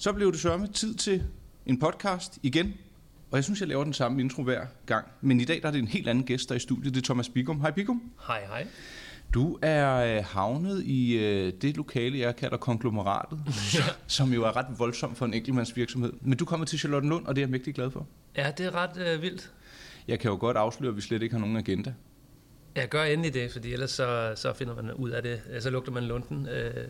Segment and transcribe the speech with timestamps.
[0.00, 1.24] Så blev det sørme tid til
[1.66, 2.74] en podcast igen.
[3.30, 5.06] Og jeg synes, jeg laver den samme intro hver gang.
[5.20, 6.94] Men i dag der er det en helt anden gæst, der er i studiet.
[6.94, 7.60] Det er Thomas Bigum.
[7.60, 8.12] Hej Bigum.
[8.26, 8.66] Hej, hej.
[9.34, 13.40] Du er øh, havnet i øh, det lokale, jeg kalder konglomeratet,
[14.06, 16.12] som jo er ret voldsomt for en enkeltmandsvirksomhed.
[16.20, 18.06] Men du kommer til Charlottenlund, og det er jeg mægtig glad for.
[18.36, 19.52] Ja, det er ret øh, vildt.
[20.08, 21.94] Jeg kan jo godt afsløre, at vi slet ikke har nogen agenda.
[22.76, 25.40] Jeg gør endelig det, fordi ellers så, så finder man ud af det.
[25.60, 26.88] Så lugter man lunden, øh,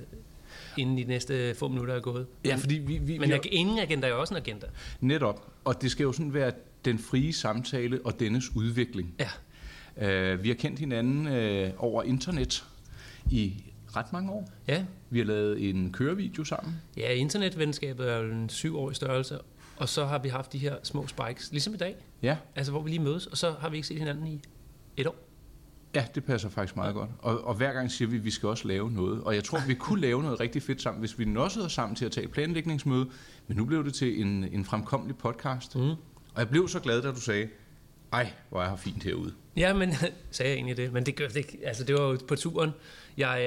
[0.79, 2.27] inden de næste få minutter er gået.
[2.45, 2.99] Ja, fordi vi...
[2.99, 4.67] vi Men vi jeg, ingen agenda er jo også en agenda.
[5.01, 5.53] Netop.
[5.65, 6.53] Og det skal jo sådan være
[6.85, 9.15] den frie samtale og dennes udvikling.
[9.21, 9.29] Ja,
[9.97, 12.65] Uh, vi har kendt hinanden uh, over internet
[13.31, 13.65] i
[13.97, 14.49] ret mange år.
[14.69, 14.85] ja.
[15.11, 16.75] Vi har lavet en kørevideo sammen.
[16.97, 19.39] ja internetvenskabet er jo en syv år i størrelse,
[19.77, 22.83] og så har vi haft de her små spikes, ligesom i dag, Ja, altså hvor
[22.83, 24.41] vi lige mødes, og så har vi ikke set hinanden i
[24.97, 25.17] et år.
[25.95, 27.11] Ja det passer faktisk meget godt.
[27.19, 29.23] Og, og hver gang siger vi, at vi skal også lave noget.
[29.23, 32.05] Og jeg tror, vi kunne lave noget rigtig fedt sammen, hvis vi nåede sammen til
[32.05, 33.11] at tage et planlægningsmøde.
[33.47, 35.77] Men nu blev det til en, en fremkommelig podcast.
[35.77, 35.91] Mm.
[36.35, 37.49] Og jeg blev så glad, da du sagde,
[38.13, 39.33] ej, hvor er her fint herude.
[39.57, 39.93] Ja, men
[40.31, 42.71] sagde jeg egentlig det, men det, gør, det, altså, det var jo på turen.
[43.17, 43.39] Jeg,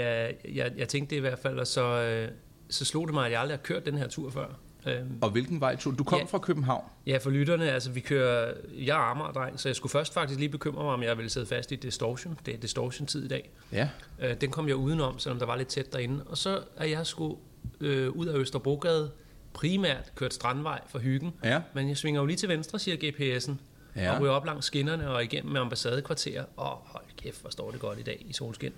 [0.45, 2.31] øh, jeg, jeg tænkte det i hvert fald, og så, øh,
[2.69, 4.59] så slog det mig, at jeg aldrig har kørt den her tur før.
[4.87, 6.03] Øhm, Og hvilken vej tog du?
[6.03, 6.25] Kom Ja.
[6.25, 6.83] fra København.
[7.07, 10.49] Ja, for lytterne, altså vi kører, jeg er Amager-dreng, så jeg skulle først faktisk lige
[10.49, 12.39] bekymre mig, om jeg ville sidde fast i Distortion.
[12.45, 13.49] Det er Distortion-tid i dag.
[13.71, 13.89] Ja.
[14.21, 16.23] Øh, den kom jeg udenom, selvom der var lidt tæt derinde.
[16.27, 17.37] Og så er jeg sgu
[17.81, 19.11] øh, ud af Østerbrogade,
[19.53, 21.33] primært kørt strandvej for hyggen.
[21.43, 21.61] Ja.
[21.73, 23.51] Men jeg svinger jo lige til venstre, siger GPS'en.
[23.95, 24.15] Ja.
[24.15, 26.43] Og ryger op langs skinnerne og igennem med ambassadekvarter.
[26.57, 28.73] Og hold kæft, hvor står det godt i dag i solskin.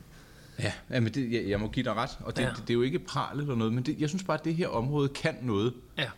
[0.59, 2.09] Ja, men det, jeg, jeg må give dig ret.
[2.19, 2.49] Og det, ja.
[2.49, 4.55] Det, det er jo ikke pral eller noget, men det, jeg synes bare, at det
[4.55, 5.73] her område kan noget.
[5.97, 6.09] Ja,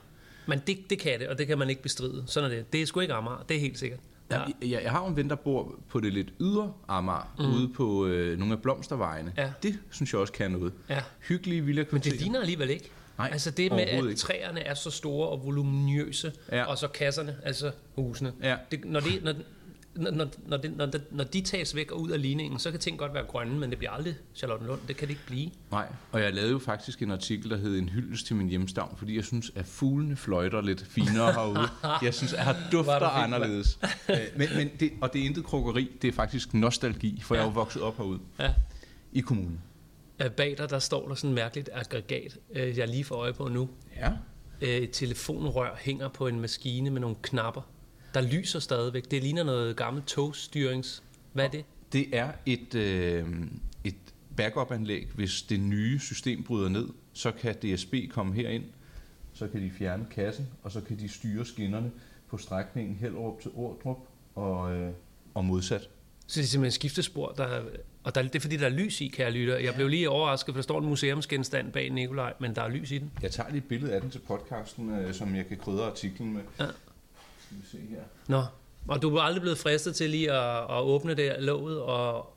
[0.46, 2.24] men det, det kan det, og det kan man ikke bestride.
[2.28, 2.74] Sådan er det.
[2.74, 4.00] Det er sgu ikke Amager, det er helt sikkert.
[4.32, 4.42] Ja.
[4.62, 7.46] Jeg, jeg har jo en ven, der bor på det lidt ydre Amager, mm.
[7.46, 9.34] ude på øh, nogle af blomstervejene.
[9.38, 9.52] Ja.
[9.64, 10.74] Det synes jeg også kan noget.
[10.90, 11.00] Ja.
[11.20, 12.90] Hyggelige villa Men det ligner alligevel ikke.
[13.18, 14.16] Nej, altså det med, at ikke.
[14.16, 16.64] træerne er så store og voluminøse, ja.
[16.64, 18.34] og så kasserne, altså husene.
[18.44, 18.56] Ja.
[18.72, 19.34] Det, når, det, når,
[19.98, 22.80] når, når, det, når, det, når de tages væk og ud af ligningen, så kan
[22.80, 24.80] ting godt være grønne, men det bliver aldrig Charlottenlund.
[24.88, 25.50] Det kan det ikke blive.
[25.72, 28.96] Nej, og jeg lavede jo faktisk en artikel, der hed En hyldest til min hjemstavn,
[28.98, 31.68] fordi jeg synes, at fuglene fløjter lidt finere herude.
[32.06, 33.80] Jeg synes, at Var dufter fint, anderledes.
[34.10, 37.42] Øh, men, men det, og det er intet krukkeri, det er faktisk nostalgi, for ja.
[37.42, 38.54] jeg er jo vokset op herude Ja.
[39.12, 39.62] i kommunen.
[40.38, 43.48] Bag dig, der står der sådan et mærkeligt aggregat, øh, jeg lige får øje på
[43.48, 43.70] nu.
[43.96, 44.12] Ja.
[44.62, 47.62] Øh, telefonrør hænger på en maskine med nogle knapper.
[48.14, 49.12] Der lyser stadigvæk.
[49.12, 51.04] Det ligner noget gammelt togstyrings...
[51.34, 51.66] Hvad er det?
[51.94, 53.28] Det er et, øh,
[53.84, 53.96] et
[54.38, 55.08] backup-anlæg.
[55.16, 58.64] Hvis det nye system bryder ned, så kan DSB komme herind,
[59.34, 61.92] så kan de fjerne kassen, og så kan de styre skinnerne
[62.30, 63.98] på strækningen Hellerup til Ordrup
[64.36, 64.92] og, øh,
[65.34, 65.90] og modsat.
[66.28, 67.62] Så det er simpelthen skiftespor, der,
[68.04, 69.64] og der, det er fordi, der er lys i, kan jeg lytte.
[69.64, 72.92] Jeg blev lige overrasket, for der står en museumsgenstand bag Nikolaj, men der er lys
[72.92, 73.12] i den.
[73.22, 76.34] Jeg tager lige et billede af den til podcasten, øh, som jeg kan krydre artiklen
[76.34, 76.42] med.
[76.60, 76.66] Ja.
[77.48, 78.02] Skal vi se her.
[78.28, 78.44] Nå,
[78.88, 82.34] og du er aldrig blevet fristet til lige at, at åbne det låget, og,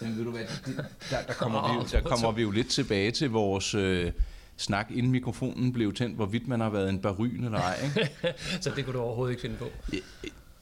[0.00, 2.68] Men ved du hvad, det, der, der, kommer vi, jo- der kommer vi jo lidt
[2.68, 4.12] tilbage til vores øh,
[4.56, 7.78] snak, inden mikrofonen blev tændt, hvorvidt man har været en baryn eller ej.
[7.84, 8.10] Ikke?
[8.62, 9.68] så det kunne du overhovedet ikke finde på.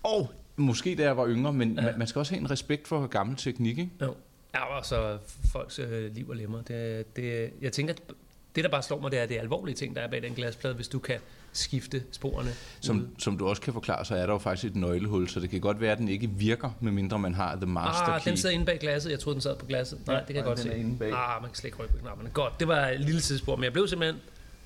[0.03, 1.97] Og måske da jeg var yngre, men ja.
[1.97, 3.79] man skal også have en respekt for gammel teknik.
[3.79, 3.91] Ikke?
[4.03, 4.15] Jo.
[4.55, 5.19] Ja, og så
[5.53, 6.63] folks øh, liv og lemmer.
[6.63, 8.01] Det, det, jeg tænker, at
[8.55, 10.75] det der bare slår mig, det er det alvorlige ting, der er bag den glasplade,
[10.75, 11.19] hvis du kan
[11.59, 12.51] skifte sporene.
[12.81, 15.51] Som, som du også kan forklare, så er der jo faktisk et nøglehul, så det
[15.51, 18.31] kan godt være, at den ikke virker, medmindre man har the master Ah, key.
[18.31, 19.11] den sidder inde bag glasset.
[19.11, 20.07] Jeg troede, den sad på glasset.
[20.07, 20.71] Nej, Ja, det kan jeg godt se.
[20.71, 22.31] Ah, man kan slet ikke rykke på knapperne.
[22.31, 24.21] Godt, det var et lille tidsspor, men jeg blev simpelthen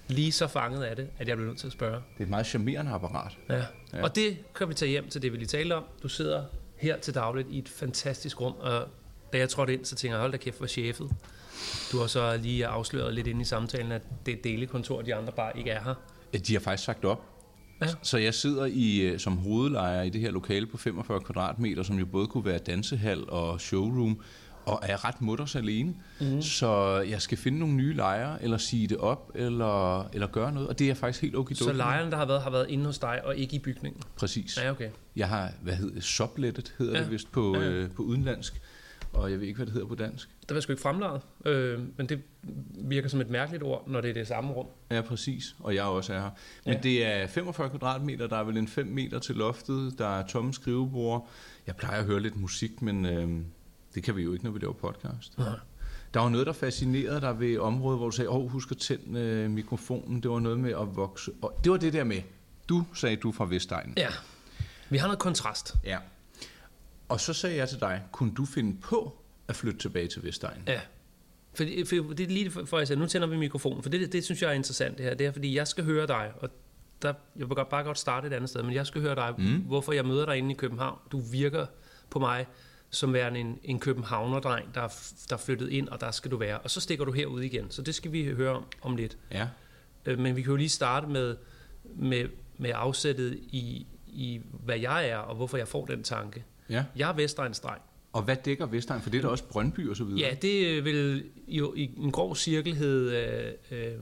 [0.09, 1.94] lige så fanget af det, at jeg blev nødt til at spørge.
[1.94, 3.32] Det er et meget charmerende apparat.
[3.49, 3.62] Ja.
[3.93, 4.03] Ja.
[4.03, 5.84] Og det kan vi tage hjem til det, vi lige talte om.
[6.03, 6.43] Du sidder
[6.76, 8.88] her til dagligt i et fantastisk rum, og
[9.32, 11.10] da jeg trådte ind, så tænker jeg, hold da kæft, hvor chefet.
[11.93, 15.59] Du har så lige afsløret lidt ind i samtalen, at det delekontor, de andre bare
[15.59, 15.94] ikke er her.
[16.33, 17.25] De har faktisk sagt op.
[17.81, 17.87] Ja.
[18.03, 21.99] Så jeg sidder i øh, som hovedlejer i det her lokale på 45 kvadratmeter, som
[21.99, 24.21] jo både kunne være dansehal og showroom,
[24.69, 25.94] og er ret mutters alene.
[26.21, 26.43] Mm.
[26.43, 30.69] Så jeg skal finde nogle nye lejere, eller sige det op, eller, eller gøre noget.
[30.69, 31.55] Og det er faktisk helt okay.
[31.55, 34.02] Så lejerne, der har været, har været inde hos dig, og ikke i bygningen.
[34.17, 34.58] Præcis.
[34.62, 34.91] Ja, okay.
[35.17, 37.02] Jeg har, hvad hedder sublettet hedder ja.
[37.02, 37.69] Det vist på, ja.
[37.69, 38.61] Øh, på udenlandsk.
[39.12, 40.28] Og jeg ved ikke, hvad det hedder på dansk.
[40.49, 42.22] Der var sgu ikke fremlejet, øh, men det
[42.75, 44.66] virker som et mærkeligt ord, når det er det samme rum.
[44.90, 45.56] Ja, præcis.
[45.58, 46.31] Og jeg også er her.
[46.64, 46.81] Men Ja.
[46.81, 50.55] det er 45 kvadratmeter, der er vel en 5 meter til loftet, der er tomme
[50.55, 51.28] skrivebord.
[51.66, 53.28] Jeg plejer at høre lidt musik, men øh,
[53.94, 55.38] det kan vi jo ikke, når vi laver podcast.
[55.38, 55.49] Nej.
[56.14, 58.76] Der var noget, der fascinerede dig ved området, hvor du sagde, åh, oh, husk at
[58.78, 60.22] tænde øh, mikrofonen.
[60.22, 61.31] Det var noget med at vokse.
[61.43, 62.22] Og det var det der med,
[62.69, 63.94] du sagde, du er fra Vestegnen.
[63.96, 64.08] Ja.
[64.90, 65.75] Vi har noget kontrast.
[65.84, 65.99] ja.
[67.08, 69.19] Og så sagde jeg til dig, kunne du finde på
[69.49, 70.62] at flytte tilbage til Vestegnen?
[70.66, 70.81] Ja.
[71.55, 74.25] For, for det er lige for, jeg siger, nu tænder vi mikrofonen, for det, det,
[74.25, 75.14] synes jeg er interessant det her.
[75.14, 76.50] Det er, fordi jeg skal høre dig, og
[77.02, 79.34] der, jeg vil godt, bare godt starte et andet sted, men jeg skal høre dig,
[79.38, 79.56] mm.
[79.56, 80.99] hvorfor jeg møder dig inde i København.
[81.12, 81.66] Du virker
[82.10, 82.46] på mig
[82.90, 86.37] som værende en, en københavnerdreng, der, er- der er flyttet ind, og der skal du
[86.37, 86.58] være.
[86.58, 89.19] Og så stikker du herud igen, så det skal vi høre om, om lidt.
[89.31, 89.49] Ja.
[90.06, 91.37] Øh, Men vi kan jo lige starte med,
[91.84, 92.28] med,
[92.58, 96.44] med afsættet i, i, hvad jeg er, og hvorfor jeg får den tanke.
[96.70, 96.85] Ja.
[96.97, 97.82] Jeg er Vestegnsdreng.
[98.12, 99.00] Og hvad dækker Vestegn?
[99.00, 100.20] For det er da også Brøndby og så videre.
[100.29, 103.56] Ja, det vil jo i en grov cirkel hedde...
[103.70, 103.99] Øh, øh,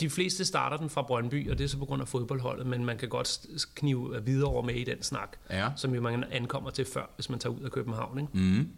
[0.00, 2.84] de fleste starter den fra Brøndby, og det er så på grund af fodboldholdet, men
[2.84, 5.68] man kan godt knive videre over med i den snak, Ja.
[5.76, 8.18] som jo man ankommer til før, hvis man tager ud af København.
[8.18, 8.30] Ikke?
[8.38, 8.68] Mm.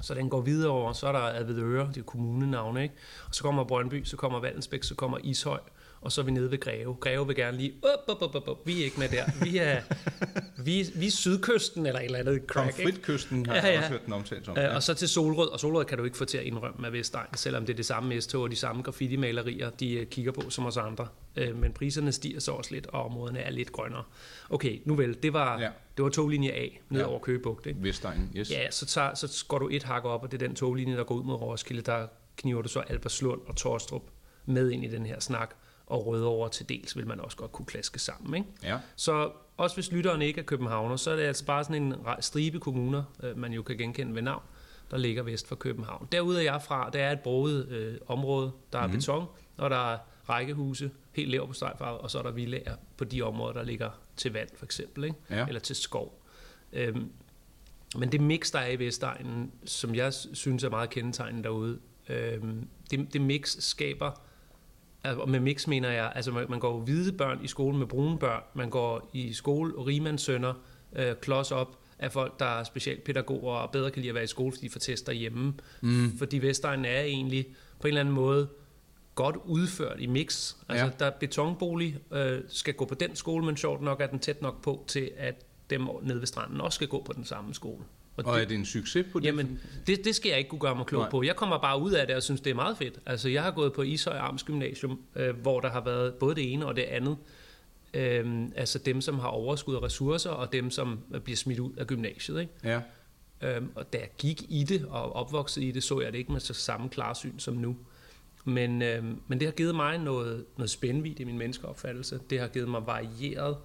[0.00, 2.94] Så den går videre over, så er der Avedøre, det er kommunenavne, ikke?
[3.28, 5.60] Og så kommer Brøndby, så kommer Vallensbæk, så kommer Ishøj,
[6.02, 6.94] og så er vi nede ved Greve.
[7.00, 7.72] Greve vil gerne lige,
[8.08, 9.24] op, op, op, op, vi er ikke med der.
[9.44, 9.80] Vi er,
[10.64, 12.82] vi, vi er sydkysten, eller et eller andet crack, ikke?
[12.82, 13.78] Konfliktkysten har Ja, jeg ja.
[13.78, 14.58] også hørt den omtalt som.
[14.58, 16.90] Øh, og så til Solrød, og Solrød kan du ikke få til at indrømme med
[16.90, 20.50] Vestegn, selvom det er det samme S-tog og de samme graffiti-malerier, de øh, kigger på
[20.50, 21.08] som os andre.
[21.36, 24.02] Øh, Men priserne stiger så også lidt, og områderne er lidt grønnere.
[24.50, 25.68] Okay, nu vel, det var, Ja.
[25.96, 27.06] det var toglinje A ned Ja.
[27.06, 27.82] over Køgebugt, ikke?
[27.82, 28.50] Vestegn, yes.
[28.50, 31.04] Ja, så, tager, så går du et hak op, og det er den toglinje, der
[31.04, 31.82] går ud mod Roskilde.
[31.82, 32.06] Der
[32.36, 34.02] kniver du så Alberslund og Torstrup
[34.46, 35.54] med ind i den her snak,
[35.86, 38.34] og Rødovre til dels vil man også godt kunne klaske sammen.
[38.34, 38.48] Ikke?
[38.62, 38.78] Ja.
[38.96, 42.60] Så også hvis lytteren ikke er københavner, så er det altså bare sådan en stribe
[42.60, 44.42] kommuner, øh, man jo kan genkende ved navn,
[44.90, 46.08] der ligger vest for København.
[46.12, 48.92] Derude er jeg fra, der er et broget øh, område, der er mm.
[48.92, 49.26] beton,
[49.56, 49.98] og der er
[50.28, 53.90] rækkehuse, helt lever på stregfarvet, og så er der villager på de områder, der ligger
[54.16, 55.16] til vand for eksempel, ikke?
[55.30, 55.46] Ja.
[55.46, 56.22] eller til skov.
[56.72, 57.10] Øhm,
[57.96, 61.78] men det mix, der er i Vestegnen, som jeg synes er meget kendetegnende derude,
[62.08, 64.20] øhm, det, det mix skaber,
[65.04, 68.18] og med mix mener jeg, altså man, man går hvide børn i skole med brune
[68.18, 70.54] børn, man går i skole og rigmandssønner,
[70.96, 74.26] øh, klods op af folk, der er specialpædagoger og bedre kan lide at være i
[74.26, 75.54] skole, fordi de får tester hjemme.
[75.80, 76.18] Mm.
[76.18, 77.46] Fordi Vestegnen er egentlig
[77.80, 78.48] på en eller anden måde
[79.14, 80.54] godt udført i mix.
[80.68, 80.90] Altså, ja.
[80.98, 84.42] der er betonbolig, øh, skal gå på den skole, men sjovt nok er den tæt
[84.42, 87.84] nok på til, at dem nede ved stranden også skal gå på den samme skole.
[88.16, 89.26] Og er det en succes på det?
[89.26, 91.10] Jamen, det, det skal jeg ikke kunne gøre mig klog Nej.
[91.10, 91.22] på.
[91.22, 92.98] Jeg kommer bare ud af det og synes, det er meget fedt.
[93.06, 96.52] Altså, jeg har gået på Ishøj Arms Gymnasium, øh, hvor der har været både det
[96.52, 97.16] ene og det andet.
[97.94, 101.72] Øhm, altså dem, som har overskud af ressourcer, og dem, som øh, bliver smidt ud
[101.76, 102.40] af gymnasiet.
[102.40, 102.52] Ikke?
[102.64, 102.80] Ja.
[103.42, 106.32] Øhm, og da jeg gik i det og opvokset i det, så jeg det ikke
[106.32, 107.76] med så samme klarsyn som nu.
[108.44, 112.20] Men, øhm, men det har givet mig noget, noget spændvidt i min menneskeopfattelse.
[112.30, 113.56] Det har givet mig varieret.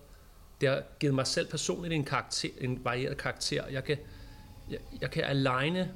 [0.61, 3.67] Det har givet mig selv personligt en, karakter, en varieret karakter.
[3.67, 3.97] Jeg kan,
[4.71, 5.91] jeg, jeg kan aligne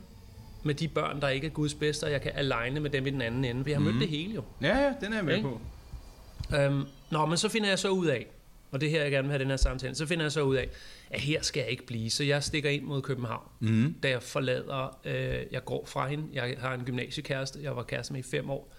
[0.63, 3.09] med de børn, der ikke er Guds bedste, og jeg kan aligne med dem i
[3.09, 3.65] den anden ende.
[3.65, 3.85] Vi har mm.
[3.85, 4.43] mødt det hele jo.
[4.61, 5.49] Ja, ja, den er jeg med Ikke?
[5.49, 5.61] på.
[6.55, 8.27] Øhm, nå, men så finder jeg så ud af,
[8.71, 10.55] og det her jeg gerne vil have den her samtale, så finder jeg så ud
[10.55, 10.69] af,
[11.09, 13.47] at her skal jeg ikke blive, så jeg stikker ind mod København.
[13.59, 13.95] Mm.
[14.03, 18.13] Da jeg forlader, øh, jeg går fra hende, jeg har en gymnasiekæreste, jeg var kæreste
[18.13, 18.73] med i fem år,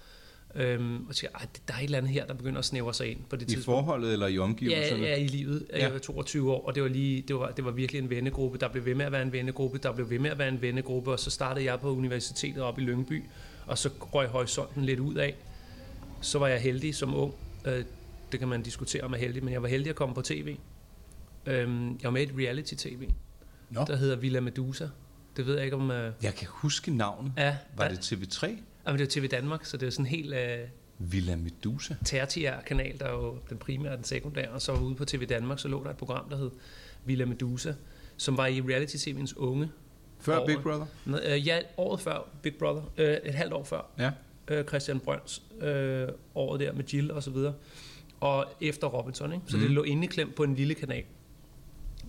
[0.54, 3.19] øhm, og "Ej, der er et eller andet her, der begynder at snævre sig ind
[3.31, 3.64] på det I tidspunkt.
[3.64, 5.02] forholdet eller i Ja, omgivelserne?
[5.02, 5.66] ja, i livet.
[5.72, 5.82] Ja.
[5.82, 8.58] Jeg var 22 år, og det var, lige, det, var, det var virkelig en vennegruppe.
[8.58, 10.62] Der blev ved med at være en vennegruppe, der blev ved med at være en
[10.62, 13.22] vennegruppe, og så startede jeg på universitetet op i Lyngby,
[13.66, 15.34] og så røg horisonten lidt ud af.
[16.20, 17.34] Så var jeg heldig som ung.
[17.66, 17.84] Øh,
[18.32, 20.56] det kan man diskutere om er heldig, men jeg var heldig at komme på tv.
[21.46, 23.08] Øhm, jeg var med i et reality-tv,
[23.70, 23.84] Nå.
[23.87, 24.88] der hedder Villa Medusa.
[25.37, 25.90] Det ved jeg ikke om...
[25.90, 27.32] Øh, Jeg kan huske navnet.
[27.37, 28.46] ja, Var der- det TV3?
[28.87, 30.34] Jamen, det er TV Danmark, så det er sådan en helt...
[30.34, 30.58] Øh,
[30.99, 31.94] Villa Medusa?
[32.05, 35.26] tertiær kanal, der er jo den primære og den sekundære, og så ude på TV
[35.26, 36.50] Danmark, så lå der et program, der hed
[37.04, 37.73] Villa Medusa,
[38.16, 39.71] som var i reality-tv'ens unge.
[40.21, 40.47] Før Over.
[40.47, 40.87] Big Brother?
[41.04, 44.11] Nå, øh, Ja, året før Big Brother, øh, et halvt år før, Ja.
[44.49, 47.54] øh, Christian Brøns, øh, året der med Jill og så videre,
[48.21, 49.45] og efter Robinson, ikke?
[49.49, 49.62] så Mm.
[49.62, 51.04] det lå indeklemt på en lille kanal.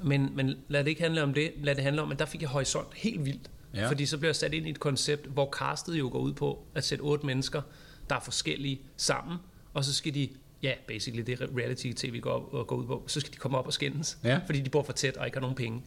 [0.03, 2.41] Men, men lad det ikke handle om det, lad det handle om, at der fik
[2.41, 3.50] jeg horisont helt vildt.
[3.74, 3.89] Ja.
[3.89, 6.65] Fordi så blev jeg sat ind i et koncept, hvor castet jo går ud på
[6.75, 7.62] at sætte otte mennesker,
[8.10, 9.38] der er forskellige, sammen,
[9.74, 10.30] og så skal de,
[10.63, 14.18] ja, basically det reality-tv går, går ud på, så skal de komme op og skændes,
[14.24, 14.39] Ja.
[14.46, 15.82] fordi de bor for tæt og ikke har nogen penge,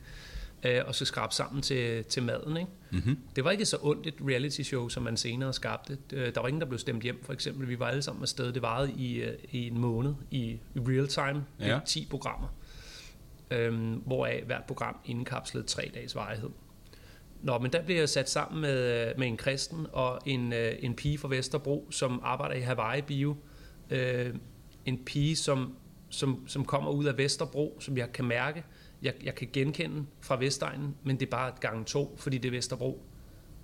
[0.64, 2.56] øh, og så skrabe sammen til, til maden.
[2.56, 2.70] Ikke?
[2.90, 3.18] Mm-hmm.
[3.36, 5.98] Det var ikke så ondt et reality-show, som man senere skabte.
[6.12, 7.68] Øh, Der var ingen, der blev stemt hjem, for eksempel.
[7.68, 8.52] Vi var alle sammen afsted.
[8.52, 10.40] Det varede i, øh, i en måned i,
[10.74, 11.44] i real time.
[11.60, 11.68] Ja.
[11.74, 11.80] Ja.
[11.86, 12.48] 10 programmer.
[13.50, 16.50] Øhm, hvoraf hvert program indkapslede tre dages varighed.
[17.42, 20.94] Nå, men der blev jeg sat sammen med, med en kristen og en, øh, en
[20.94, 23.36] pige fra Vesterbro, som arbejder i Hawaii Bio.
[23.90, 24.34] Øh,
[24.84, 25.76] en pige, som,
[26.10, 28.64] som, som kommer ud af Vesterbro, som jeg kan mærke,
[29.02, 32.52] jeg, jeg kan genkende fra Vestegnen, men det er bare gang to, fordi det er
[32.52, 33.02] Vesterbro.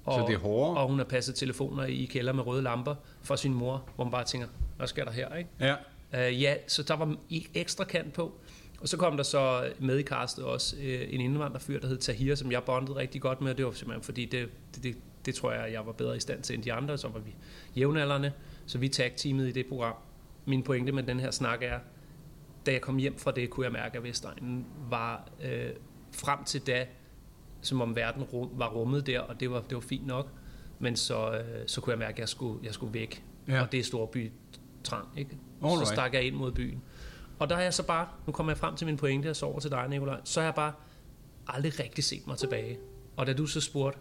[0.04, 0.76] Og, Så det er hårdere?
[0.76, 4.10] Og hun har passet telefoner i kælder med røde lamper for sin mor, hvor man
[4.10, 5.50] bare tænker, hvad sker der her, ikke?
[5.60, 5.74] Ja.
[6.12, 7.16] Uh, ja, så der var
[7.54, 8.40] ekstra kant på.
[8.82, 12.34] Og så kom der så med i castet også uh, en indvandrerfyr, der hed Tahir,
[12.34, 13.54] som jeg bondede rigtig godt med.
[13.54, 14.96] Det var simpelthen fordi, det, det, det,
[15.26, 17.34] det tror jeg, jeg var bedre i stand til end de andre, så var vi
[17.76, 18.32] jævnaldrende,
[18.66, 19.94] så vi tag-teamet i det program.
[20.44, 21.78] Min pointe med den her snak er,
[22.66, 25.70] da jeg kom hjem fra det, kunne jeg mærke, at Vestegnen var øh,
[26.12, 26.86] frem til da,
[27.60, 30.28] som om verden rum, var rummet der, og det var, det var fint nok.
[30.78, 33.24] Men så, øh, så kunne jeg mærke, at jeg skulle, jeg skulle væk.
[33.48, 33.62] Ja.
[33.62, 34.32] Og det er storby
[34.84, 35.36] trang, ikke?
[35.62, 35.88] Alright.
[35.88, 36.82] Så stak jeg ind mod byen.
[37.38, 39.46] Og der er jeg så bare, nu kommer jeg frem til min pointe, og så
[39.46, 40.72] over til dig, Nikolaj, så har jeg bare
[41.46, 42.78] aldrig rigtig set mig tilbage.
[43.16, 43.98] Og da du så spurgte,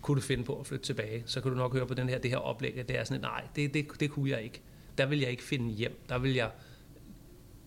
[0.00, 2.18] kunne du finde på at flytte tilbage, så kan du nok høre på den her,
[2.18, 4.60] det her oplæg, at det er sådan, nej, det, det, det kunne jeg ikke.
[4.98, 6.04] Der vil jeg ikke finde hjem.
[6.08, 6.50] Der vil jeg,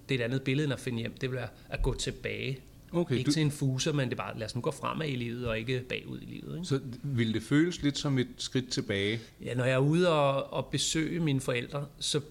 [0.09, 1.13] det er et andet billede end at finde hjem.
[1.21, 2.59] Det vil være at gå tilbage.
[2.91, 5.07] Okay, ikke du, til en fuser, men det er bare, lad os nu gå fremad
[5.07, 6.55] i livet, og ikke bagud i livet.
[6.55, 6.65] Ikke?
[6.67, 9.19] så ville det føles lidt som et skridt tilbage?
[9.41, 12.21] Ja, når jeg er ude og, og besøge mine forældre, så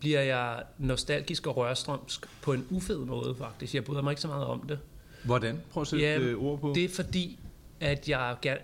[0.00, 3.74] bliver jeg nostalgisk og rørstrømsk på en ufed måde, faktisk.
[3.74, 4.78] Jeg bryder mig ikke så meget om det.
[5.24, 5.60] Hvordan?
[5.70, 6.72] Prøv at sætte Ja, ja, ord på.
[6.74, 7.38] Det er fordi,
[7.80, 8.60] at jeg gerne...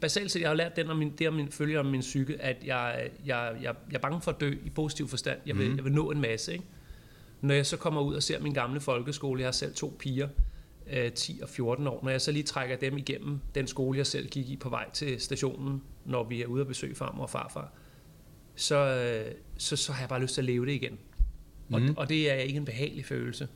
[0.00, 2.42] Basalt set, jeg har lært den om min, det om min følger om min psyke,
[2.42, 5.38] at jeg, jeg, jeg, jeg er bange for at dø i positiv forstand.
[5.46, 5.76] Jeg vil, Mhm.
[5.76, 6.64] jeg vil nå en masse, ikke?
[7.40, 10.28] Når jeg så kommer ud og ser min gamle folkeskole, jeg har selv to piger,
[10.92, 14.06] øh, 10 og 14 år, når jeg så lige trækker dem igennem den skole, jeg
[14.06, 17.30] selv gik i på vej til stationen, når vi er ude og besøge farmor og
[17.30, 17.68] farfar, øh,
[18.56, 20.98] så, så har jeg bare lyst til at leve det igen.
[21.72, 21.94] Og, Mhm.
[21.96, 23.48] og det er ikke en behagelig følelse.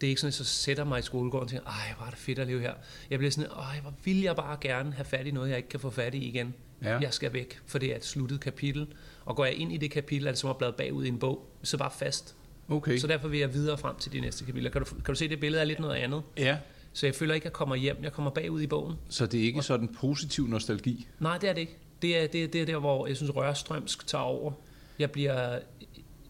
[0.00, 2.06] Det er ikke sådan, at jeg så sætter mig i skolegården og tænker, ej, hvor
[2.06, 2.74] er det fedt at leve her.
[3.10, 5.68] Jeg bliver sådan, ej, hvor vil jeg bare gerne have fat i noget, jeg ikke
[5.68, 6.54] kan få fat i igen.
[6.84, 6.98] Ja.
[6.98, 8.86] Jeg skal væk, for det er et sluttet kapitel.
[9.24, 11.18] Og går jeg ind i det kapitel, er det som at blade bagud i en
[11.18, 12.34] bog, så bare fast.
[12.68, 12.98] Okay.
[12.98, 14.70] Så derfor vil jeg videre frem til de næste kapitler.
[14.70, 16.22] Kan du, kan du se, det billede er lidt noget andet?
[16.36, 16.58] Ja,
[16.92, 17.96] Så jeg føler ikke, at jeg kommer hjem.
[18.02, 18.96] Jeg kommer bagud i bogen.
[19.08, 21.06] så det er ikke sådan positiv nostalgi?
[21.20, 21.76] Nej, det er det ikke.
[22.02, 24.52] Det er, det, er, det er der, hvor jeg synes, rørstrømsk tager over.
[24.98, 25.58] Jeg bliver,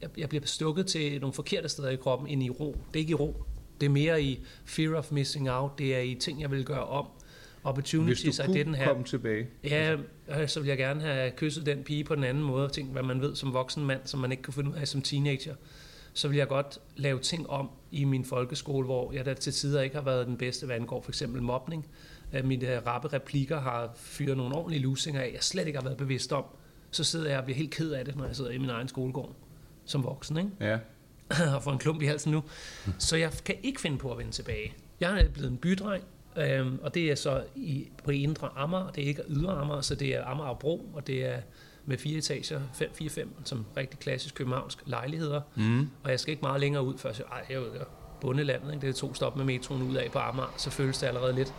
[0.02, 2.76] jeg, jeg bliver stukket til nogle forkerte steder i kroppen end i ro.
[2.88, 3.42] Det er ikke i ro.
[3.80, 5.78] Det er mere i fear of missing out.
[5.78, 7.06] Det er i ting, jeg vil gøre om.
[7.06, 8.88] Hvis Opportunities du I kunne didn't have.
[8.88, 9.46] komme tilbage.
[9.64, 9.96] Ja,
[10.38, 13.02] øh, så vil jeg gerne have kysset den pige på den anden måde, tænkt, hvad
[13.02, 15.54] man ved som voksen mand, som man ikke kunne finde ud af som teenager.
[16.12, 19.82] Så vil jeg godt lave ting om i min folkeskole, hvor jeg da til tider
[19.82, 21.86] ikke har været den bedste, hvad angår for eksempel mobning.
[22.32, 25.84] Øh, Mine øh, rappe replikker har fyret nogle ordentlige lusinger af, jeg slet ikke har
[25.84, 26.44] været bevidst om.
[26.90, 28.88] Så sidder jeg og bliver helt ked af det, når jeg sidder i min egen
[28.88, 29.36] skolegård
[29.84, 30.50] som voksen, ikke?
[30.60, 30.78] Ja.
[31.56, 32.42] og får en klump i halsen nu.
[32.98, 34.74] Så jeg kan ikke finde på at vende tilbage.
[35.00, 36.04] Jeg er blevet en bydreng,
[36.36, 38.90] øhm, og det er så i, på indre Amager.
[38.90, 41.38] Det er ikke ydre Amager, så det er Amager Bro, og det er
[41.84, 45.40] med fire etager, 5-4-5, som rigtig klassisk københavnsk lejligheder.
[45.54, 45.88] Mm.
[46.02, 47.84] Og jeg skal ikke meget længere ud, før jeg siger, ej, jeg er
[48.20, 48.86] bundelandet, ikke?
[48.86, 51.54] det er to stop med metroen ud af på Amager, så føles det allerede lidt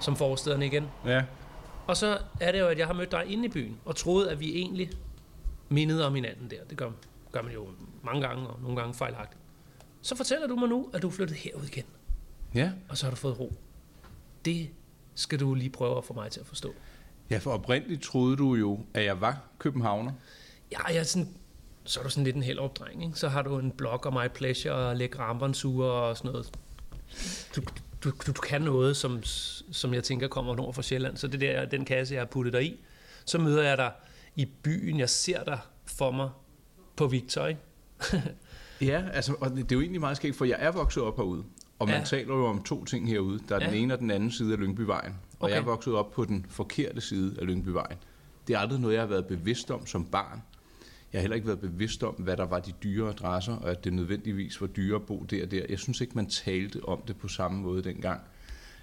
[0.00, 0.84] som forstederne igen.
[1.06, 1.22] Ja.
[1.86, 4.30] Og så er det jo, at jeg har mødt dig inde i byen, og troede,
[4.30, 4.90] at vi egentlig
[5.68, 6.64] mindede om hinanden der.
[6.70, 6.90] Det gør,
[7.32, 7.68] gør man jo
[8.04, 9.40] mange gange, og nogle gange fejlagtigt.
[10.02, 11.84] Så fortæller du mig nu, at du er flyttet herud igen,
[12.54, 12.70] Ja.
[12.88, 13.52] og så har du fået ro.
[14.44, 14.70] Det
[15.14, 16.74] skal du lige prøve at få mig til at forstå.
[17.30, 20.12] Ja, for oprindeligt troede du jo, at jeg var københavner.
[20.72, 21.28] Ja, jeg er sådan,
[21.84, 23.18] så er du sådan lidt en hel opdreng, ikke?
[23.18, 26.50] Så har du en blog og My Pleasure og lægge armbåndsure og sådan noget.
[27.56, 27.62] Du,
[28.04, 29.22] du, du, kan noget, som,
[29.72, 31.16] som jeg tænker kommer nord fra Sjælland.
[31.16, 32.80] Så det der, den kasse, jeg har puttet dig i.
[33.24, 33.92] Så møder jeg dig
[34.36, 34.98] i byen.
[34.98, 36.30] Jeg ser dig for mig
[36.96, 37.60] på Victor, ikke?
[38.80, 41.44] Ja, altså, og det er jo egentlig meget skægt, for jeg er vokset op herude.
[41.78, 42.04] Og man Ja.
[42.04, 43.40] taler jo om to ting herude.
[43.48, 43.66] Der er ja.
[43.70, 45.12] den ene og den anden side af Lyngbyvejen.
[45.12, 45.54] Og Okay.
[45.54, 47.98] jeg er vokset op på den forkerte side af Lyngbyvejen.
[48.48, 50.42] Det er aldrig noget, jeg har været bevidst om som barn.
[51.12, 53.84] Jeg har heller ikke været bevidst om, hvad der var de dyre adresser, og at
[53.84, 55.62] det nødvendigvis var dyre at bo der og der.
[55.68, 58.20] Jeg synes ikke, man talte om det på samme måde dengang.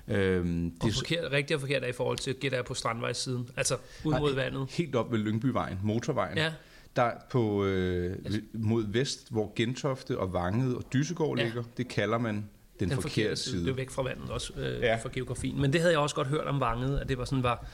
[0.07, 3.50] Øhm, Og er forkert, rigtig og forkert er i forhold til, gætter jeg på Strandvejssiden.
[3.57, 4.67] Altså ud mod vandet.
[4.72, 6.38] Helt op ved Lyngbyvejen, motorvejen.
[6.38, 6.53] Ja,
[6.96, 8.15] Der på, øh,
[8.53, 11.43] mod vest, hvor Gentofte og Vanget og Dysegård Ja.
[11.43, 12.43] ligger, det kalder man den,
[12.79, 13.63] den forkerte, forkerte side.
[13.65, 14.81] Det er væk fra vandet også øh.
[14.81, 14.96] Ja.
[14.96, 15.62] for geografien.
[15.62, 17.67] Men det havde jeg også godt hørt om vanget, at det var sådan var...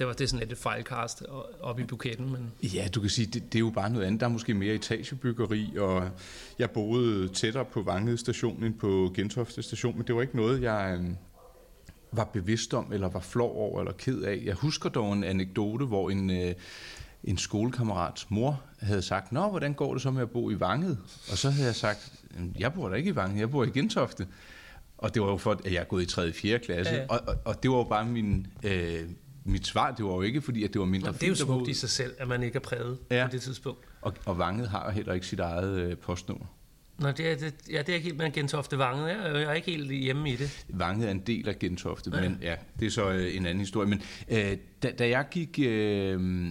[0.00, 1.22] Det var det er sådan lidt et fejlkast
[1.60, 4.20] op i buketten, men Ja, du kan sige, det, det er jo bare noget andet.
[4.20, 6.08] Der er måske mere etagebyggeri, og
[6.58, 10.62] jeg boede tættere på Vanget station end på Gentofte station, men det var ikke noget,
[10.62, 11.10] jeg øh,
[12.12, 14.42] var bevidst om, eller var flov over, eller ked af.
[14.44, 16.54] Jeg husker dog en anekdote, hvor en, øh,
[17.24, 20.98] en skolekammerats mor havde sagt, Nå, hvordan går det så med at bo i Vanget?
[21.30, 23.70] Og så havde jeg sagt, "Jamen, jeg bor da ikke i Vanget, jeg bor i
[23.70, 24.26] Gentofte.
[24.98, 26.28] Og det var jo for, at jeg er gået i 3.
[26.28, 26.58] og 4.
[26.58, 27.06] klasse, ja, ja.
[27.08, 29.00] Og, og, og det var jo bare min, øh,
[29.44, 29.90] mit svar.
[29.94, 31.74] Det var jo ikke, fordi at det var mindre det er jo fint smukt i
[31.74, 33.26] sig selv, at man ikke er præget ja.
[33.26, 33.80] På det tidspunkt.
[34.00, 36.46] og, og Vanget har heller ikke sit eget øh, postnummer.
[36.98, 39.08] Nå, det er, det, ja, det er ikke helt med Gentofte Vanget.
[39.08, 40.64] Jeg, er- jeg er ikke helt hjemme i det.
[40.68, 42.20] Vanget er en del af Gentofte, Ja.
[42.20, 43.88] men ja, det er så øh, en anden historie.
[43.88, 46.50] Men øh, da, da jeg gik øh,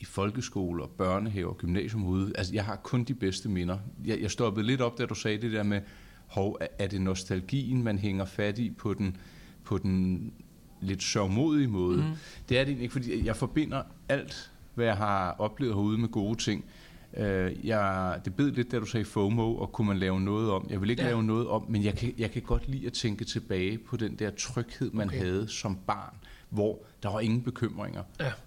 [0.00, 3.78] i folkeskole og børnehave og gymnasium ude, altså jeg har kun de bedste minder.
[4.04, 5.80] Jeg, jeg stoppede lidt op, da du sagde det der med,
[6.26, 9.16] hov, er- er det nostalgien, man hænger fat i på den,
[9.64, 10.32] på den
[10.80, 11.96] lidt sørgmodig måde.
[11.96, 12.02] Mm.
[12.48, 16.08] Det er det egentlig ikke, fordi jeg forbinder alt, hvad jeg har oplevet herude med
[16.08, 16.64] gode ting.
[17.16, 20.66] Øh, jeg, det bed lidt, da du sagde FOMO, og kunne man lave noget om.
[20.70, 21.08] Jeg vil ikke ja.
[21.08, 24.14] lave noget om, men jeg kan, jeg kan godt lide at tænke tilbage på den
[24.14, 25.18] der tryghed, man okay.
[25.18, 26.14] havde som barn,
[26.48, 28.02] hvor der var ingen bekymringer.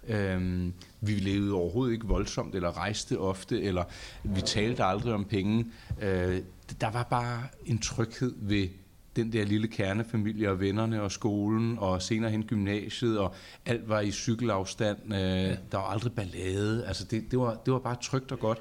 [0.08, 0.34] Ja.
[0.34, 3.84] Øhm, vi levede overhovedet ikke voldsomt, eller rejste ofte, eller
[4.22, 5.66] vi talte aldrig om penge.
[6.02, 6.38] Øh,
[6.80, 8.68] der var bare en tryghed ved
[9.16, 13.34] den der lille kernefamilie og vennerne og skolen og senere hen gymnasiet og
[13.66, 14.98] alt var i cykelafstand.
[15.14, 15.48] Øh, ja.
[15.50, 16.86] Der var aldrig ballade.
[16.86, 18.58] Altså det, det, var, det var bare trygt og godt.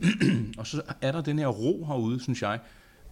[0.58, 2.60] og så er der den her ro herude, synes jeg,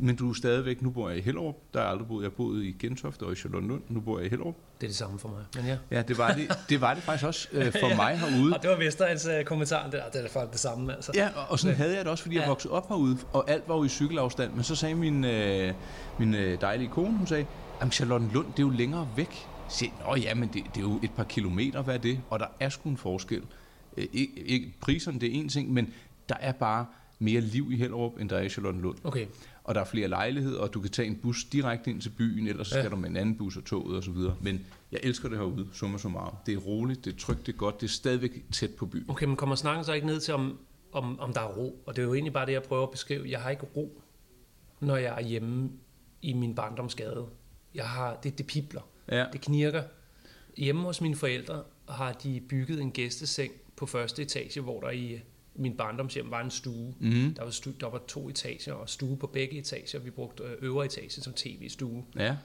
[0.03, 2.67] men du er stadigvæk, nu bor jeg i Hellerup, der er aldrig boet, jeg boede
[2.67, 4.55] i Gentofte og i Charlottenlund, nu bor jeg i Hellerup.
[4.81, 5.79] Det er det samme for mig, men ja.
[5.91, 8.55] Ja, det var det, det, var det faktisk også øh, for ja, mig herude.
[8.55, 10.95] Og det var Vesterens øh, kommentar, det, det er faktisk det samme.
[10.95, 11.13] Altså.
[11.15, 13.69] Ja, og, og sådan havde jeg det også, fordi jeg voksede op herude, og alt
[13.69, 15.75] var jo i cykelafstand, men så sagde min, øh,
[16.19, 17.47] min øh, dejlige kone, hun sagde,
[17.81, 19.49] at Charlottenlund, det er jo længere væk.
[19.81, 22.21] Jeg Nå ja, men det, det er jo et par kilometer, hvad er det?
[22.31, 23.43] Og der er sgu en forskel.
[23.97, 25.95] Øh, ikke, priserne, det er en ting, men
[26.29, 26.87] der er bare
[27.19, 28.99] mere liv i Hellerup, end der er i Charlottenlund.
[29.05, 29.27] Okay
[29.65, 32.47] og der er flere lejligheder, og du kan tage en bus direkte ind til byen,
[32.47, 34.17] ellers så skal du med en anden bus og toget osv.
[34.41, 36.35] Men jeg elsker det herude, summa summarum.
[36.47, 39.05] Det er roligt, det er trygt, det er godt, det er stadigvæk tæt på byen.
[39.09, 40.59] Okay, men kommer snakken så ikke ned til, om,
[40.93, 41.83] om, om der er ro?
[41.87, 43.31] Og det er jo egentlig bare det, jeg prøver at beskrive.
[43.31, 44.03] Jeg har ikke ro,
[44.81, 45.71] når jeg er hjemme
[46.23, 47.27] i min barndomsgade.
[47.75, 49.27] Jeg har, det, det pipler, ja.
[49.33, 49.83] det knirker.
[50.57, 55.21] Hjemme hos mine forældre har de bygget en gæsteseng på første etage, hvor der i
[55.55, 56.95] min barndomshjem var en stue.
[57.01, 57.35] Mm.
[57.35, 57.75] Der, var stue.
[57.81, 59.99] der var to etager, og stue på begge etager.
[59.99, 62.05] Vi brugte øh, øvre etage som tv-stue.
[62.17, 62.37] Ja.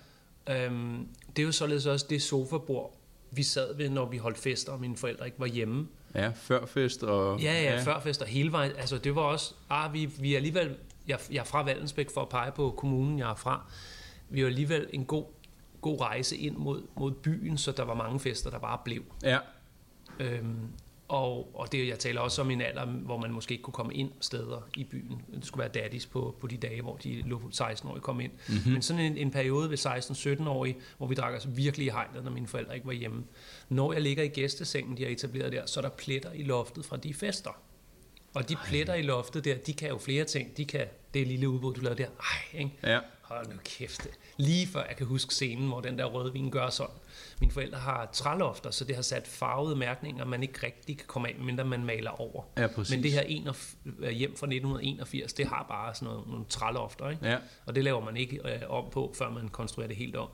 [0.49, 2.97] Øhm, det er jo således også det sofabord,
[3.31, 5.87] vi sad ved, når vi holdt fester, og mine forældre ikke var hjemme.
[6.15, 7.41] Ja, førfest og...
[7.41, 7.83] Ja, ja, ja.
[7.83, 8.71] førfest og hele vejen.
[8.77, 9.53] Altså, det var også...
[9.69, 10.75] Ah, vi, vi er alligevel...
[11.07, 13.71] Jeg, jeg er fra Valdensbæk for at pege på kommunen, jeg er fra.
[14.29, 15.25] Vi var alligevel en god,
[15.81, 19.03] god rejse ind mod, mod byen, så der var mange fester, der bare blev.
[19.23, 19.37] Ja.
[20.19, 20.69] Øhm,
[21.07, 23.93] og, og det, jeg taler også om en alder, hvor man måske ikke kunne komme
[23.93, 25.21] ind steder i byen.
[25.35, 27.23] Det skulle være daddies på, på de dage, hvor de
[27.53, 28.31] 16-årige kom ind.
[28.47, 28.71] Mm-hmm.
[28.71, 32.31] Men sådan en, en periode ved 16-17-årige, hvor vi drak os virkelig i hegnet, når
[32.31, 33.23] mine forældre ikke var hjemme.
[33.69, 36.85] Når jeg ligger i gæstesengen, de har etableret der, så er der pletter i loftet
[36.85, 37.51] fra de fester.
[38.33, 40.57] Og de pletter i loftet der, de kan jo flere ting.
[40.57, 42.09] De kan det lille udbud, du lavede der.
[42.09, 42.73] Ej, ikke?
[42.83, 42.99] Ja.
[43.27, 44.07] Hold nu kæft.
[44.37, 46.95] Lige før jeg kan huske scenen, hvor den der rødvin gør sådan.
[47.41, 51.27] Mine forældre har trælofter, så det har sat farvede mærkninger, man ikke rigtig kan komme
[51.27, 52.43] af, mindre man maler over.
[52.57, 52.95] Ja, præcis.
[52.95, 53.47] Men det her en,
[53.99, 57.27] øh, hjem fra 1981, det har bare sådan noget, nogle trælofter, ikke?
[57.27, 57.37] Ja.
[57.65, 60.29] Og det laver man ikke øh, om på, før man konstruerer det helt om.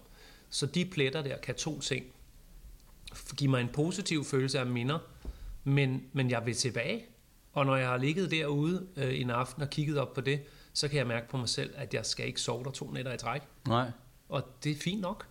[0.49, 2.05] Så de pletter der kan to ting.
[3.37, 4.99] Give mig en positiv følelse af minder,
[5.63, 7.05] men, men jeg vil tilbage.
[7.53, 10.39] Og når jeg har ligget derude øh, en aften og kigget op på det,
[10.73, 13.13] så kan jeg mærke på mig selv, at jeg skal ikke sove der to nætter
[13.13, 13.41] i træk.
[13.67, 13.91] Nej.
[14.29, 15.27] Og det er fint nok.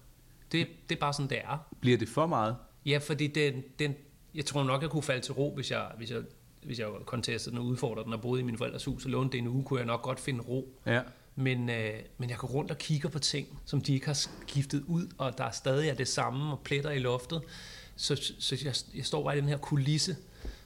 [0.52, 1.58] Det, det er bare sådan, det er.
[1.80, 2.56] Bliver det for meget?
[2.86, 3.94] Ja, fordi den, den,
[4.34, 6.22] jeg tror nok, jeg kunne falde til ro, hvis jeg, hvis jeg,
[6.62, 9.32] hvis jeg contestede den og udfordrede den og boede i min forældres hus og lånte
[9.32, 10.74] det en uge, kunne jeg nok godt finde ro.
[10.86, 11.02] Ja.
[11.36, 14.84] Men, øh, men jeg går rundt og kigger på ting, som de ikke har skiftet
[14.86, 17.42] ud, og der er stadig er det samme og pletter i loftet.
[17.96, 20.16] Så, så jeg, jeg står bare i den her kulisse,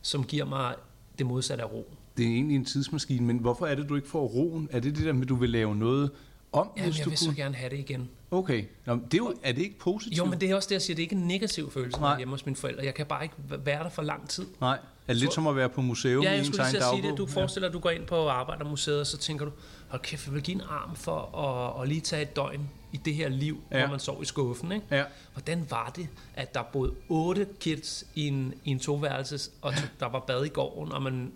[0.03, 0.75] som giver mig
[1.19, 1.95] det modsatte af ro.
[2.17, 4.69] Det er egentlig en tidsmaskine, men hvorfor er det, du ikke får roen?
[4.73, 6.11] Er det det der med, at du vil lave noget
[6.53, 7.17] om, hvis jeg vil kunne...
[7.17, 8.09] så gerne have det igen.
[8.31, 8.65] Okay.
[8.87, 10.19] Nå, det er, jo, er det ikke positivt?
[10.19, 10.95] Jo, men det er også det, jeg siger.
[10.95, 12.85] Det er ikke en negativ følelse, når jeg hjemme hos mine forældre.
[12.85, 14.47] Jeg kan bare ikke være der for lang tid.
[14.61, 14.79] Nej.
[15.09, 17.19] Er det lidt som at være på museum ja, jeg skulle sige det.
[17.19, 19.51] Du forestiller, at du går ind på Arbejdermuseet, og så tænker du,
[19.89, 22.97] hold kæft, jeg vil give en arm for at, at lige tage et døgn i
[22.97, 23.79] det her liv, ja.
[23.79, 24.73] hvor man sov i skuffen.
[24.73, 24.87] Ikke?
[24.91, 25.05] Ja.
[25.33, 30.09] Hvordan var det, at der boede otte kids i en, i en toværelses, og der
[30.09, 31.33] var bad i gården, og man,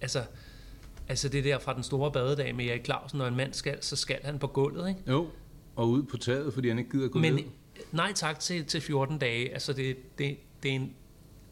[0.00, 0.22] altså,
[1.08, 3.96] Altså det der fra den store badedag med Erik Clausen, når en mand skal, så
[3.96, 5.00] skal han på gulvet, ikke?
[5.08, 5.26] Jo,
[5.76, 7.42] og ud på taget, fordi han ikke gider gå Men ned.
[7.92, 9.52] nej tak til, til 14 dage.
[9.52, 10.92] Altså det, det, det er en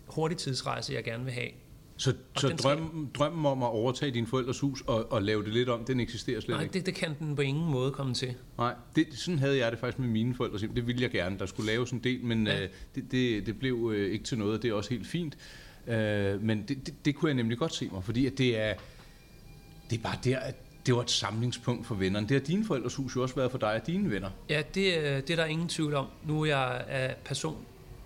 [0.06, 1.48] hurtig tidsrejse, jeg gerne vil have.
[1.96, 5.68] Så, så drømmen, drømmen om at overtage din forældres hus og, og lave det lidt
[5.68, 6.72] om, den eksisterer slet nej, ikke?
[6.72, 8.35] Nej, det, det kan den på ingen måde komme til.
[8.59, 10.59] Nej, det, sådan havde jeg det faktisk med mine forældre.
[10.59, 11.38] Det ville jeg gerne.
[11.38, 12.62] Der skulle laves en del, men ja.
[12.62, 15.37] øh, det, det, det blev øh, ikke til noget, og det er også helt fint.
[15.87, 18.75] Øh, men det, det, det kunne jeg nemlig godt se mig, fordi at det er
[19.90, 20.55] det er bare der, at
[20.87, 22.29] det var et samlingspunkt for vennerne.
[22.29, 24.31] Det har dine forældres hus jo også været for dig og dine venner.
[24.49, 26.07] Ja, det, øh, det er der ingen tvivl om.
[26.27, 27.57] Nu er jeg af person,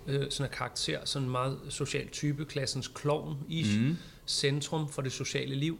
[0.07, 3.97] øh, sådan en karakter, sådan en meget social type, klassens klovn i mm.
[4.27, 5.79] centrum for det sociale liv.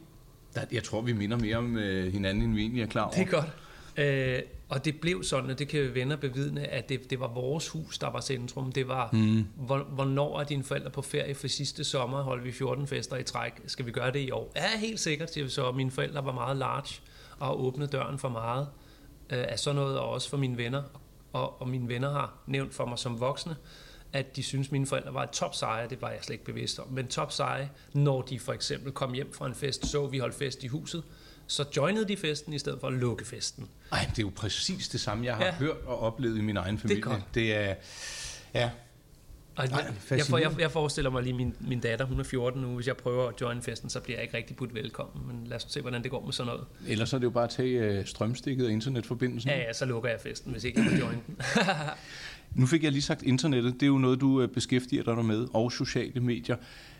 [0.55, 3.13] Der, jeg tror, vi minder mere om øh, hinanden, end vi egentlig er klar over.
[3.13, 3.49] Det er godt.
[3.97, 7.67] Øh, og det blev sådan, og det kan venner bevidne, at det, det var vores
[7.67, 8.71] hus, der var centrum.
[8.71, 9.47] Det var, mm.
[9.55, 12.21] hvor, hvornår er dine forældre på ferie for sidste sommer?
[12.21, 13.51] Holdt vi 14 fester i træk?
[13.67, 14.51] Skal vi gøre det i år?
[14.55, 15.71] Ja, helt sikkert, siger vi så.
[15.71, 17.01] Mine forældre var meget large
[17.39, 18.67] og åbnede døren for meget
[19.29, 20.83] øh, af sådan noget, og også for mine venner.
[21.33, 23.55] og, og mine venner har nævnt for mig som voksne,
[24.13, 26.79] at de synes, mine forældre var et top seje, det var jeg slet ikke bevidst
[26.79, 30.17] om, men top seje, når de for eksempel kom hjem fra en fest, så vi
[30.17, 31.03] holdt fest i huset,
[31.51, 33.67] så joinede de festen i stedet for at lukke festen.
[33.91, 35.51] Ej, det er jo præcis det samme, jeg har Ja.
[35.51, 37.01] hørt og oplevet i min egen familie.
[37.01, 37.21] godt.
[37.35, 37.75] det er
[38.53, 38.69] ja,
[39.55, 40.49] Og Ej, jeg, fascinerende.
[40.49, 43.27] jeg, jeg forestiller mig lige, min, min datter, hun er 14 nu, hvis jeg prøver
[43.27, 46.03] at join festen, så bliver jeg ikke rigtig budt velkommen, men lad os se, hvordan
[46.03, 46.65] det går med sådan noget.
[46.87, 49.49] ellers så er det jo bare at tage øh, strømstikket og internetforbindelsen.
[49.51, 51.35] Ja, ja, så lukker jeg festen, hvis ikke jeg må join den.
[52.55, 53.73] Nu fik jeg lige sagt internettet.
[53.73, 56.55] Det er jo noget, du øh, beskæftiger dig med, og sociale medier.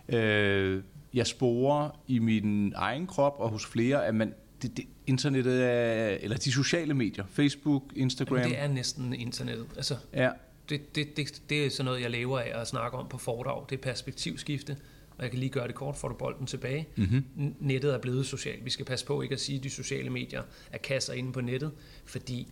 [0.09, 0.83] Øh,
[1.13, 6.07] jeg sporer i min egen krop og hos flere, at man, det, det, internettet er,
[6.21, 9.67] eller de sociale medier, Facebook, Instagram, Jamen, det er næsten internettet.
[9.75, 10.29] Altså, ja,
[10.69, 13.65] det, det, det, det er sådan noget, jeg lever af at snakke om på foredrag.
[13.69, 14.77] Det er perspektivskifte,
[15.17, 16.87] og jeg kan lige gøre det kort, får du bolden tilbage.
[16.95, 17.55] mm-hmm.
[17.59, 18.65] Nettet er blevet socialt.
[18.65, 21.41] Vi skal passe på ikke at sige, at de sociale medier er kasser inde på
[21.41, 21.71] nettet,
[22.05, 22.47] fordi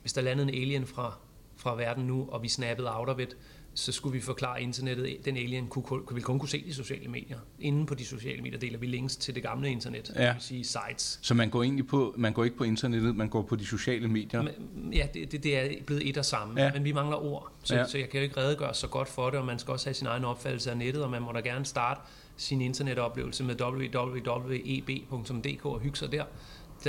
[0.00, 1.18] hvis der landede en alien fra,
[1.56, 3.36] fra verden nu, og vi snappede out of it,
[3.78, 7.08] så skulle vi forklare internettet, den alien kunne, kunne, ville kun kunne se de sociale
[7.08, 7.38] medier.
[7.60, 10.26] Inden på de sociale medier deler vi links til det gamle internet, Ja.
[10.26, 11.18] det vil sige sites.
[11.22, 14.08] Så man går egentlig på, man går ikke på internettet, man går på de sociale
[14.08, 14.42] medier.
[14.42, 14.52] Men,
[14.92, 16.72] ja, det, det, det er blevet et og samme, ja.
[16.72, 17.76] Men vi mangler ord, så.
[17.76, 17.84] Ja.
[17.86, 19.94] så jeg kan jo ikke redegøre så godt for det, og man skal også have
[19.94, 22.00] sin egen opfattelse af nettet, og man må da gerne starte
[22.36, 26.24] sin internetoplevelse med www.eb.dk og hygge sig der.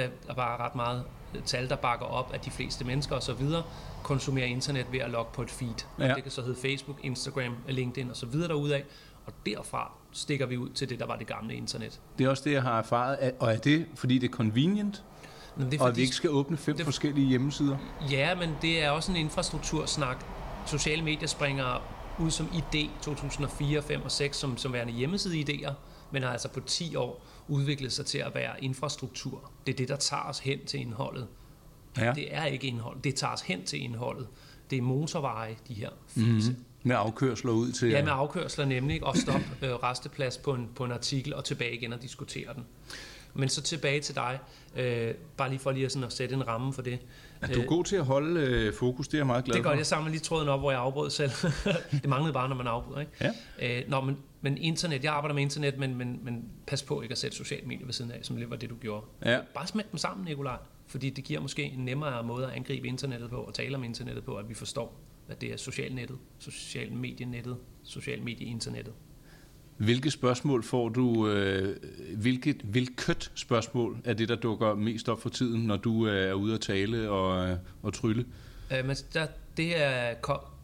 [0.02, 1.04] Der er bare ret meget
[1.46, 3.46] tal, der bakker op, at de fleste mennesker osv.
[4.04, 5.86] konsumerer internet ved at logge på et feed.
[6.00, 6.14] Ja.
[6.14, 8.32] Det kan så hedde Facebook, Instagram, LinkedIn osv.
[8.34, 8.84] derudaf,
[9.26, 12.00] og derfra stikker vi ud til det, der var det gamle internet.
[12.18, 13.18] Det er også det, jeg har erfaret.
[13.22, 15.04] Er- Og er det, fordi det er convenient,
[15.56, 17.78] Men det er og at vi ikke skal åbne fem det- forskellige hjemmesider?
[18.12, 20.26] Ja, men det er også en infrastruktursnak.
[20.66, 21.82] Sociale medier springer
[22.20, 25.72] ud som idé 2004, 5 og 6 som, som værende hjemmeside-idéer,
[26.12, 29.52] men har altså på 10 år udviklet sig til at være infrastruktur.
[29.68, 31.28] Det er det, der tager os hen til indholdet.
[31.98, 32.12] Ja.
[32.16, 34.28] Det er ikke indhold, det tager os hen til indholdet.
[34.70, 36.42] Det er motorveje, de her Mm-hmm.
[36.42, 36.58] feeds.
[36.84, 37.90] Med afkørsler ud til...
[37.90, 41.74] Ja, med afkørsler nemlig, og stop øh, resteplads på en, på en artikel, og tilbage
[41.76, 42.64] igen og diskutere den.
[43.34, 44.40] Men så tilbage til dig,
[44.76, 47.00] øh, bare lige for lige at, sådan at sætte en ramme for det.
[47.42, 49.08] Er du god til at holde øh, fokus?
[49.08, 49.78] Det er jeg meget glad Det er godt, for.
[49.80, 51.32] jeg samler lige tråden op, hvor jeg afbrød selv.
[52.02, 53.12] det manglede bare, når man afbryder, ikke?
[53.62, 53.80] Ja.
[53.80, 57.12] Øh, nå, men, men internet, jeg arbejder med internet, men, men, men pas på ikke
[57.12, 59.06] at sætte sociale medier ved siden af, som det var det, du gjorde.
[59.26, 59.40] Ja.
[59.54, 60.58] Bare smæk dem sammen, Nikolaj.
[60.88, 64.24] Fordi det giver måske en nemmere måde at angribe internettet på, og tale om internettet
[64.24, 68.94] på, at vi forstår, at det er socialnettet, social medienettet, social medieinternettet.
[69.78, 71.76] Hvilke spørgsmål får du, øh,
[72.18, 76.34] hvilket, hvilket spørgsmål er det, der dukker mest op for tiden, når du øh, er
[76.34, 78.26] ude at tale og, øh, og trylle?
[78.78, 80.14] Øh, men der, det er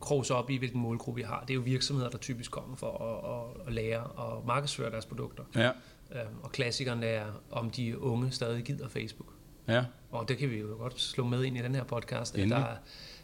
[0.03, 1.41] ko- krogs op i, hvilken målgruppe vi har.
[1.41, 5.05] Det er jo virksomheder, der typisk kommer for at, at, at lære og markedsføre deres
[5.05, 5.43] produkter.
[5.55, 5.71] Ja,
[6.11, 9.33] Øh, og klassikeren er, om de unge stadig gider Facebook.
[9.67, 12.41] ja, Og det kan vi jo godt slå med ind i den her podcast, at
[12.43, 12.65] Endelig.
[12.65, 12.75] der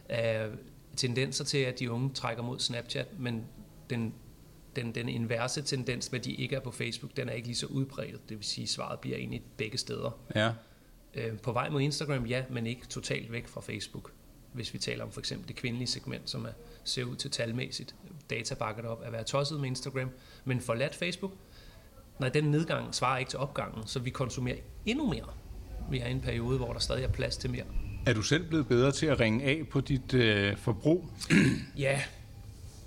[0.08, 0.48] er
[0.96, 3.44] tendenser til, at de unge trækker mod Snapchat, men
[3.90, 4.14] den,
[4.76, 7.56] den, den inverse tendens med, at de ikke er på Facebook, den er ikke lige
[7.56, 8.28] så udbredt.
[8.28, 10.18] Det vil sige, at svaret bliver egentlig begge steder.
[10.34, 10.52] ja.
[11.14, 14.12] Øh, på vej mod Instagram, ja, men ikke totalt væk fra Facebook.
[14.52, 16.50] Hvis vi taler om for eksempel det kvindelige segment, som er,
[16.84, 17.94] ser ud til talmæssigt,
[18.30, 20.10] data bakket op, at være tosset med Instagram,
[20.44, 21.32] men forladt Facebook,
[22.20, 25.26] nej, den nedgang svarer ikke til opgangen, så vi konsumerer endnu mere.
[25.90, 27.64] Vi er i en periode, hvor der stadig er plads til mere.
[28.06, 31.08] Er du selv blevet bedre til at ringe af på dit øh, forbrug?
[31.78, 32.00] Ja,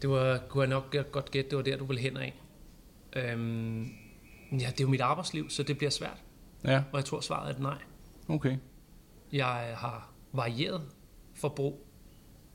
[0.01, 2.41] det var, kunne jeg nok godt gætte, det var der, du ville hen af.
[3.15, 3.83] Øhm,
[4.51, 6.23] ja, det er jo mit arbejdsliv, så det bliver svært,
[6.65, 7.77] Ja, og jeg tror svaret er nej.
[8.27, 8.57] okay.
[9.31, 10.81] Jeg har varieret
[11.35, 11.87] forbrug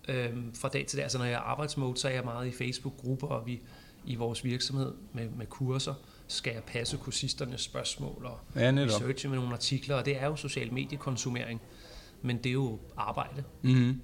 [0.09, 1.03] øhm, fra dag til dag.
[1.03, 3.61] Altså når jeg er arbejdsmode, så er jeg meget i Facebook-grupper, og vi
[4.05, 5.95] i vores virksomhed med, med kurser
[6.27, 9.01] skal jeg passe kursisternes spørgsmål og Ja, netop.
[9.01, 11.61] researche med nogle artikler, og det er jo social mediekonsumering,
[12.23, 13.45] men det er jo arbejde.
[13.63, 14.01] Mm-hmm.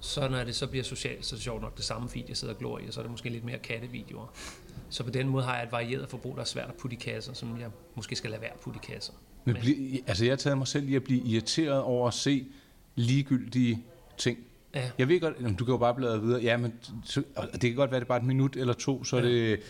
[0.00, 2.36] Så når det så bliver socialt, så er det sjovt nok det samme feed, jeg
[2.36, 4.32] sidder og glor i, og så er det måske lidt mere kattevideoer.
[4.90, 7.00] Så på den måde har jeg et varieret forbrug, der er svært at putte i
[7.00, 9.12] kasser, som jeg måske skal lade være at putte i kasser.
[9.44, 12.14] Men Men- bli, altså, jeg har taget mig selv i at blive irriteret over at
[12.14, 12.46] se
[12.94, 13.84] ligegyldige
[14.18, 14.38] ting.
[14.74, 16.42] Ja, Jeg ved godt, jamen, du kan jo bare bladre videre.
[16.42, 16.72] Ja, men
[17.04, 19.28] så, det kan godt være, det er bare et minut eller to, så er Ja.
[19.28, 19.60] det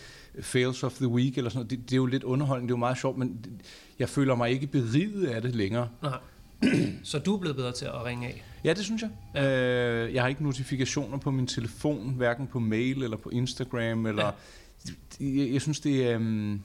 [0.41, 1.69] fails of the week eller sådan noget.
[1.69, 3.45] Det, det er jo lidt underholdende, det er jo meget sjovt, men
[3.99, 5.89] jeg føler mig ikke beriget af det længere.
[6.01, 6.17] nej.
[7.03, 8.43] Så du er blevet bedre til at ringe af?
[8.63, 9.09] Ja, det synes jeg.
[9.35, 10.03] Ja.
[10.05, 14.05] Øh, jeg har ikke notifikationer på min telefon, hverken på mail eller på Instagram.
[14.05, 14.31] Eller, ja.
[15.25, 16.63] jeg, jeg synes, det er, um,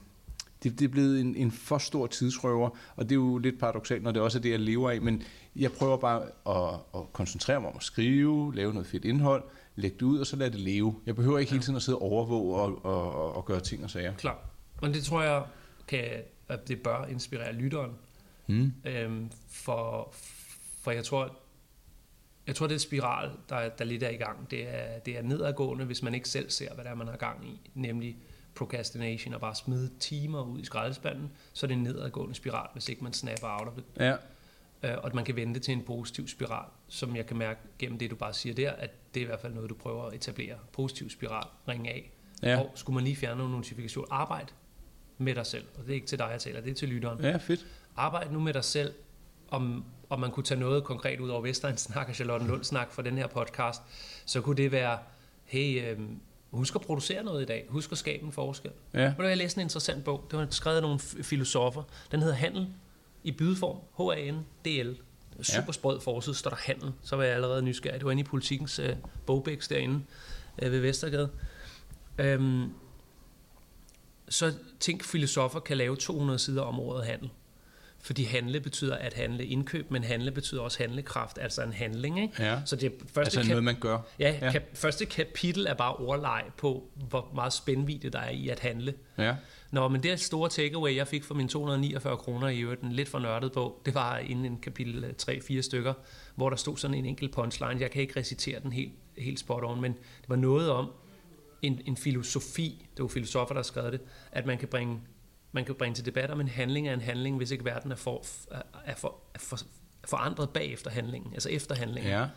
[0.63, 4.03] det, det er blevet en, en for stor tidsrøver, og det er jo lidt paradoxalt,
[4.03, 5.01] når det også er det, jeg lever af.
[5.01, 5.23] Men
[5.55, 9.43] jeg prøver bare at, at koncentrere mig om at skrive, lave noget fedt indhold,
[9.75, 10.95] lægge det ud, og så lade det leve.
[11.05, 13.83] Jeg behøver ikke hele tiden at sidde og overvåge og, og, og, og gøre ting
[13.83, 14.13] og sager.
[14.15, 14.49] Klar.
[14.81, 15.43] Men det tror jeg,
[15.87, 16.03] kan,
[16.49, 17.91] at det bør inspirere lytteren.
[18.47, 18.73] Mm.
[18.85, 20.13] Øhm, for,
[20.81, 21.37] for jeg tror,
[22.47, 24.51] jeg tror, det er et spiral, der, der lidt er i gang.
[24.51, 27.17] Det er, det er nedadgående, hvis man ikke selv ser, hvad det er, man har
[27.17, 27.71] gang i.
[27.73, 28.17] Nemlig
[28.55, 32.89] procrastination og bare smide timer ud i skraldespanden, så er det en nedadgående spiral, hvis
[32.89, 33.83] ikke man snapper out of it.
[33.99, 34.15] Ja.
[34.83, 37.99] Øh, og at man kan vente til en positiv spiral, som jeg kan mærke gennem
[37.99, 40.13] det, du bare siger der, at det er i hvert fald noget, du prøver at
[40.13, 40.55] etablere.
[40.71, 42.11] Positiv spiral, ring af.
[42.43, 42.59] Ja.
[42.59, 44.45] Og skulle man lige fjerne nogle notifikationer, arbejd
[45.17, 45.65] med dig selv.
[45.75, 47.19] Og det er ikke til dig, jeg taler, det er til lytteren.
[47.23, 47.65] Ja, fedt.
[47.95, 48.93] Arbejd nu med dig selv,
[49.47, 52.91] om, om man kunne tage noget konkret ud over Vestegn snak og Charlotte Lund snak
[52.91, 53.81] for den her podcast,
[54.25, 54.99] så kunne det være,
[55.43, 55.99] hey, øh,
[56.57, 57.65] husk at producere noget i dag.
[57.69, 58.71] Husk at skabe en forskel.
[58.93, 59.13] Ja.
[59.13, 60.27] Hvad, jeg læste en interessant bog.
[60.31, 61.83] Det var skrevet af nogle filosofer.
[62.11, 62.67] Den hedder Handel
[63.23, 63.77] i bydeform.
[63.97, 64.97] H-A-N-D-L.
[65.41, 66.93] Super sprød forside, står der handel.
[67.03, 67.99] Så var jeg allerede nysgerrig.
[67.99, 70.01] Det var inde i politikens øh, bogbæks derinde
[70.61, 71.29] øh, ved Vestergade.
[72.17, 72.69] Øhm,
[74.29, 77.29] så tænk, filosofer kan lave 200 sider om ordet handel.
[78.05, 82.21] Fordi handle betyder at handle indkøb, men handle betyder også handlekraft, altså en handling.
[82.21, 82.43] Ikke?
[82.43, 82.59] Ja.
[82.65, 83.99] Så det første Altså kap- noget, man gør.
[84.19, 84.51] ja, Ja.
[84.51, 88.93] Kap- første kapitel er bare ordleg på, hvor meget spændvidde der er i at handle.
[89.17, 89.35] Ja.
[89.71, 93.19] Nå, men det store takeaway, jeg fik for mine 249 kroner i øvrigt, lidt for
[93.19, 95.93] nørdet bog, det var inden en kapitel 3-4 stykker,
[96.35, 97.79] hvor der stod sådan en enkelt punchline.
[97.81, 100.91] Jeg kan ikke recitere den helt, helt spot on, men det var noget om
[101.61, 104.99] en, en filosofi, det var filosofer, der har skrevet det, at man kan bringe
[105.53, 107.95] man kan bringe til debat om en handling er en handling, hvis ikke verden er,
[107.95, 108.23] for,
[108.85, 109.55] er, for, er for,
[110.03, 112.11] er forandret bagefter handlingen, altså efter handlingen.
[112.11, 112.27] Ja.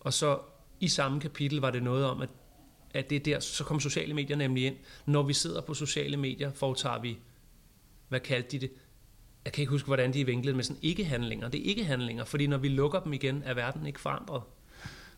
[0.00, 0.38] Og så
[0.80, 2.28] i samme kapitel var det noget om, at,
[2.94, 4.76] at det er der, så kom sociale medier nemlig ind.
[5.06, 7.18] Når vi sidder på sociale medier, foretager vi,
[8.08, 8.70] hvad kaldte de det?
[9.44, 11.48] Jeg kan ikke huske, hvordan de er vinklet med sådan ikke-handlinger.
[11.48, 14.42] Det er ikke-handlinger, fordi når vi lukker dem igen, er verden ikke forandret.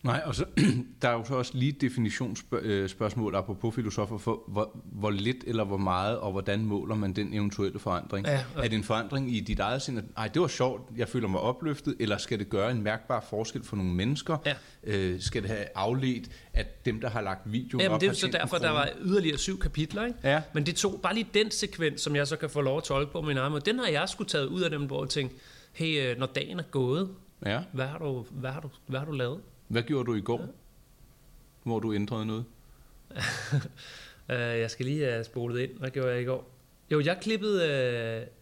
[0.03, 0.45] Nej, og så,
[1.03, 5.77] der er jo så også lige definitionsspørgsmål, apropos filosofer, for hvor, hvor lidt eller hvor
[5.77, 8.27] meget, og hvordan måler man den eventuelle forandring?
[8.27, 10.83] Ja, og- Er det en forandring i dit eget sind, at ej, det var sjovt,
[10.97, 14.37] jeg føler mig opløftet, eller skal det gøre en mærkbar forskel for nogle mennesker?
[14.47, 14.55] Ja.
[14.85, 18.13] Øh, skal det have afledt, at dem, der har lagt videoen Jamen, op, det er
[18.13, 20.05] så derfor, der var yderligere syv kapitler.
[20.07, 20.19] Ikke?
[20.25, 20.43] Ja.
[20.55, 23.13] Men det tog bare lige den sekvens, som jeg så kan få lov at tolke
[23.13, 23.63] på min egen måde.
[23.65, 25.37] Den har jeg skulle taget ud af dem, hvor jeg tænkte,
[25.73, 27.09] hey, øh, når dagen er gået,
[27.47, 27.61] Ja.
[27.73, 29.41] hvad har du, hvad har du, hvad har du lavet?
[29.69, 30.47] Hvad gjorde du i går,
[31.63, 32.45] hvor du ændrede noget?
[34.29, 35.79] Uh, jeg skal lige have spolet ind.
[35.79, 36.51] Hvad gjorde jeg i går?
[36.91, 37.57] Jo, jeg klippede...
[38.23, 38.39] Uh,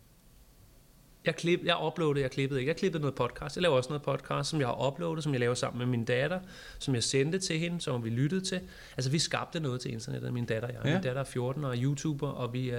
[1.26, 2.68] jeg, klip, jeg uploadede, jeg klippede ikke.
[2.68, 3.56] Jeg klippede noget podcast.
[3.56, 6.04] Jeg laver også noget podcast, som jeg har uploadet, som jeg laver sammen med min
[6.04, 6.40] datter,
[6.78, 8.60] som jeg sendte til hende, som vi lyttede til.
[8.96, 10.80] Altså, vi skabte noget til internettet, min datter og jeg.
[10.84, 10.90] Ja.
[10.90, 10.94] Ja.
[10.96, 12.72] Min datter er 14 og er YouTuber, og vi,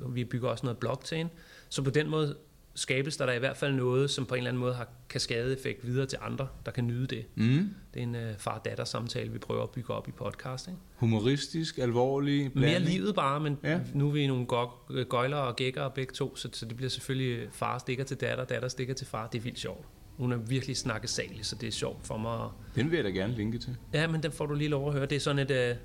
[0.00, 1.32] uh, vi bygger også noget blog til hende.
[1.68, 2.36] Så på den måde
[2.74, 5.86] skabes der, der i hvert fald noget, som på en eller anden måde har kaskadeeffekt
[5.86, 7.24] videre til andre, der kan nyde det.
[7.34, 7.74] Mm.
[7.94, 10.68] Det er en uh, far-datter samtale, vi prøver at bygge op i podcast.
[10.68, 10.78] Ikke?
[10.96, 12.90] Humoristisk, alvorlig, Mere blanding?
[12.90, 13.80] livet bare, men Ja.
[13.94, 17.48] nu er vi nogle gø- gøjler og gækker begge to, så, så det bliver selvfølgelig
[17.52, 19.26] far stikker til datter, datter stikker til far.
[19.26, 19.86] Det er vildt sjovt.
[20.16, 22.44] Hun er virkelig snakkesalig, så det er sjovt for mig.
[22.44, 23.76] at- Den vil jeg da gerne linke til.
[23.94, 25.06] Ja, men den får du lige lov at høre.
[25.06, 25.76] Det er sådan et øh,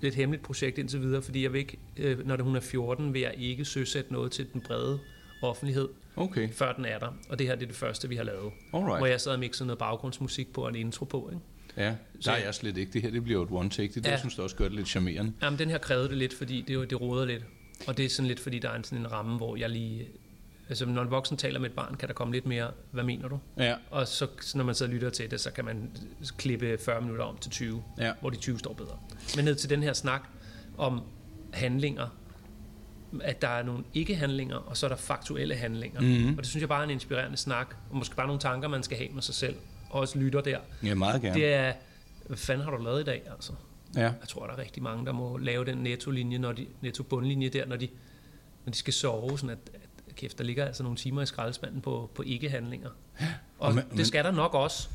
[0.00, 3.14] lidt hemmeligt projekt indtil videre, fordi jeg vil ikke, øh, når det, hun er 14,
[3.14, 4.98] vil jeg ikke søsætte noget til den brede
[5.44, 7.16] offentlighed, Okay, før den er der.
[7.28, 8.52] Og det her det er det første, vi har lavet.
[8.74, 8.98] alright.
[8.98, 11.30] Hvor jeg sad og mixede noget baggrundsmusik på og en intro på.
[11.32, 11.42] Ikke?
[11.88, 12.92] Ja, der er jeg slet ikke.
[12.92, 13.88] Det her det bliver jo et one take.
[13.88, 14.10] Det det, Ja.
[14.10, 15.32] jeg synes, det også gør det lidt charmerende.
[15.42, 17.42] Jamen, den her krævede det lidt, fordi det, det roder lidt.
[17.86, 20.08] Og det er sådan lidt, fordi der er en, sådan en ramme, hvor jeg lige...
[20.68, 23.28] Altså, når en voksen taler med et barn, kan der komme lidt mere, hvad mener
[23.28, 23.38] du?
[23.58, 25.90] Ja, Og så, så når man så lytter til det, så kan man
[26.38, 28.12] klippe 40 minutter om til 20, ja.
[28.20, 28.98] hvor de 20 står bedre.
[29.36, 30.22] Men ned til den her snak
[30.78, 31.00] om
[31.52, 32.08] handlinger,
[33.24, 36.00] at der er nogle ikke-handlinger, og så er der faktuelle handlinger.
[36.00, 36.30] Mhm.
[36.30, 38.82] Og det synes jeg bare er en inspirerende snak, og måske bare nogle tanker, man
[38.82, 39.56] skal have med sig selv,
[39.90, 40.58] og også lytter der.
[40.82, 41.34] Ja, meget gerne.
[41.34, 41.72] Det er,
[42.26, 43.52] hvad fanden har du lavet i dag, altså?
[43.96, 44.00] Ja.
[44.02, 47.66] Jeg tror, der er rigtig mange, der må lave den netto-linje, når de, netto-bundlinje der,
[47.66, 47.88] når de,
[48.64, 49.58] når de skal sove, sådan at,
[50.08, 52.90] at kæft, der ligger altså nogle timer i skraldespanden på, på ikke-handlinger.
[53.58, 54.88] Og men- det skal der nok også.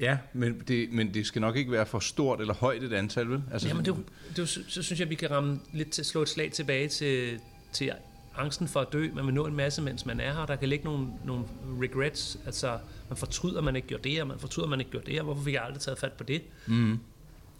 [0.00, 3.28] Ja, men det, men det skal nok ikke være for stort eller højt et antal,
[3.28, 3.42] vel?
[3.52, 3.96] Altså, Jamen, det,
[4.36, 7.40] det, så synes jeg, vi kan ramme lidt til, slå et slag tilbage til,
[7.72, 7.92] til
[8.36, 9.08] angsten for at dø.
[9.14, 10.46] Man vil nå en masse, mens man er her.
[10.46, 11.44] Der kan ligge nogle, nogle
[11.80, 12.38] regrets.
[12.46, 12.78] Altså,
[13.08, 14.24] man fortryder, at man ikke gjorde det her.
[14.24, 15.22] Man fortryder, man ikke gjorde det her.
[15.22, 16.42] Hvorfor fik jeg aldrig taget fat på det?
[16.66, 16.98] Mm.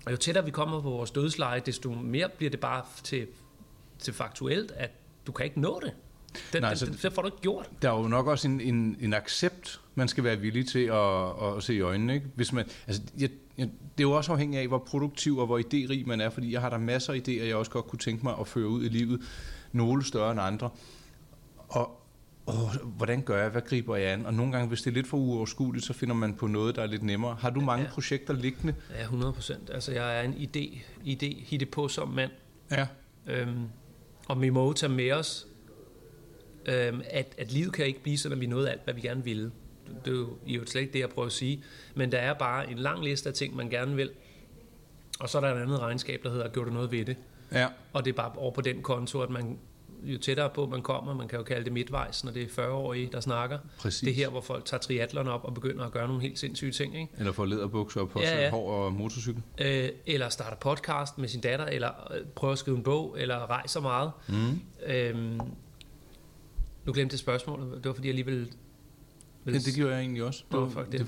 [0.06, 3.26] Og jo tættere vi kommer på vores dødsleje, desto mere bliver det bare til,
[3.98, 4.90] til faktuelt, at
[5.26, 5.92] du kan ikke nå det.
[6.52, 7.68] Den, Nej, Nej, så- den, det får du ikke gjort.
[7.82, 11.56] Der er jo nok også en, en, en accept, man skal være villig til at,
[11.56, 12.14] at, se i øjnene.
[12.14, 12.26] Ikke?
[12.34, 15.58] Hvis man, altså, jeg, jeg, det er jo også afhængigt af, hvor produktiv og hvor
[15.58, 18.24] idérig man er, fordi jeg har der masser af idéer, jeg også godt kunne tænke
[18.24, 19.20] mig at føre ud i livet.
[19.72, 20.70] Nogle større end andre.
[21.68, 22.02] Og
[22.46, 23.50] åh, hvordan gør jeg?
[23.50, 24.26] Hvad griber jeg an?
[24.26, 26.82] Og nogle gange, hvis det er lidt for uoverskueligt, så finder man på noget, der
[26.82, 27.36] er lidt nemmere.
[27.40, 27.90] Har du mange Ja.
[27.90, 28.74] projekter liggende?
[28.98, 29.70] Ja, 100 procent.
[29.70, 32.30] Altså, jeg er en idé, idé hitte på som mand.
[32.70, 32.86] Ja.
[33.26, 33.64] Øhm,
[34.28, 35.46] og vi må tage med os,
[36.66, 39.24] øhm, at, at livet kan ikke blive sådan, at vi nåede alt, hvad vi gerne
[39.24, 39.50] ville.
[40.04, 41.62] det er jo, jo slet ikke det, jeg prøver at sige.
[41.94, 44.10] Men der er bare en lang liste af ting, man gerne vil.
[45.20, 47.16] Og så er der et andet regnskab, der hedder, gjorde du noget ved det?
[47.52, 47.66] Ja.
[47.92, 49.58] Og det er bare over på den konto, at man
[50.02, 53.08] jo tættere på man kommer, man kan jo kalde det midtvejs, når det er 40-årige,
[53.12, 53.58] der snakker.
[53.78, 54.00] Præcis.
[54.00, 56.72] Det er her, hvor folk tager triatlerne op og begynder at gøre nogle helt sindssyge
[56.72, 57.00] ting.
[57.00, 57.12] Ikke?
[57.18, 58.42] Eller får læderbukser og Ja, ja, ja.
[58.44, 58.50] ja.
[58.50, 59.42] hår og motorcykel.
[59.58, 63.50] Øh, eller starter podcast med sin datter, eller øh, prøver at skrive en bog, eller
[63.50, 64.10] rejser meget.
[64.28, 64.60] Mm.
[64.86, 65.40] Øhm,
[66.86, 67.70] nu glemte jeg spørgsmålet.
[67.76, 68.46] Det var fordi, jeg lige ville...
[69.46, 70.44] Ja, det gjorde jeg egentlig også.
[70.50, 71.06] Nå, fuck det.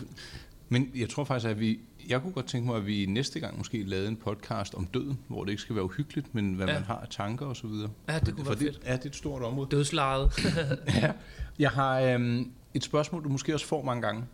[0.68, 1.80] Men jeg tror faktisk, at vi...
[2.08, 5.18] Jeg kunne godt tænke mig, at vi næste gang måske lavede en podcast om døden,
[5.28, 6.72] hvor det ikke skal være uhyggeligt, men hvad Ja.
[6.72, 7.90] man har af tanker og så videre.
[8.08, 8.86] Ja, det kunne For være det, fedt.
[8.86, 9.68] Ja, det er et stort område.
[9.70, 10.32] Dødslejet.
[11.02, 11.12] Ja.
[11.58, 14.24] Jeg har øhm, et spørgsmål, du måske også får mange gange.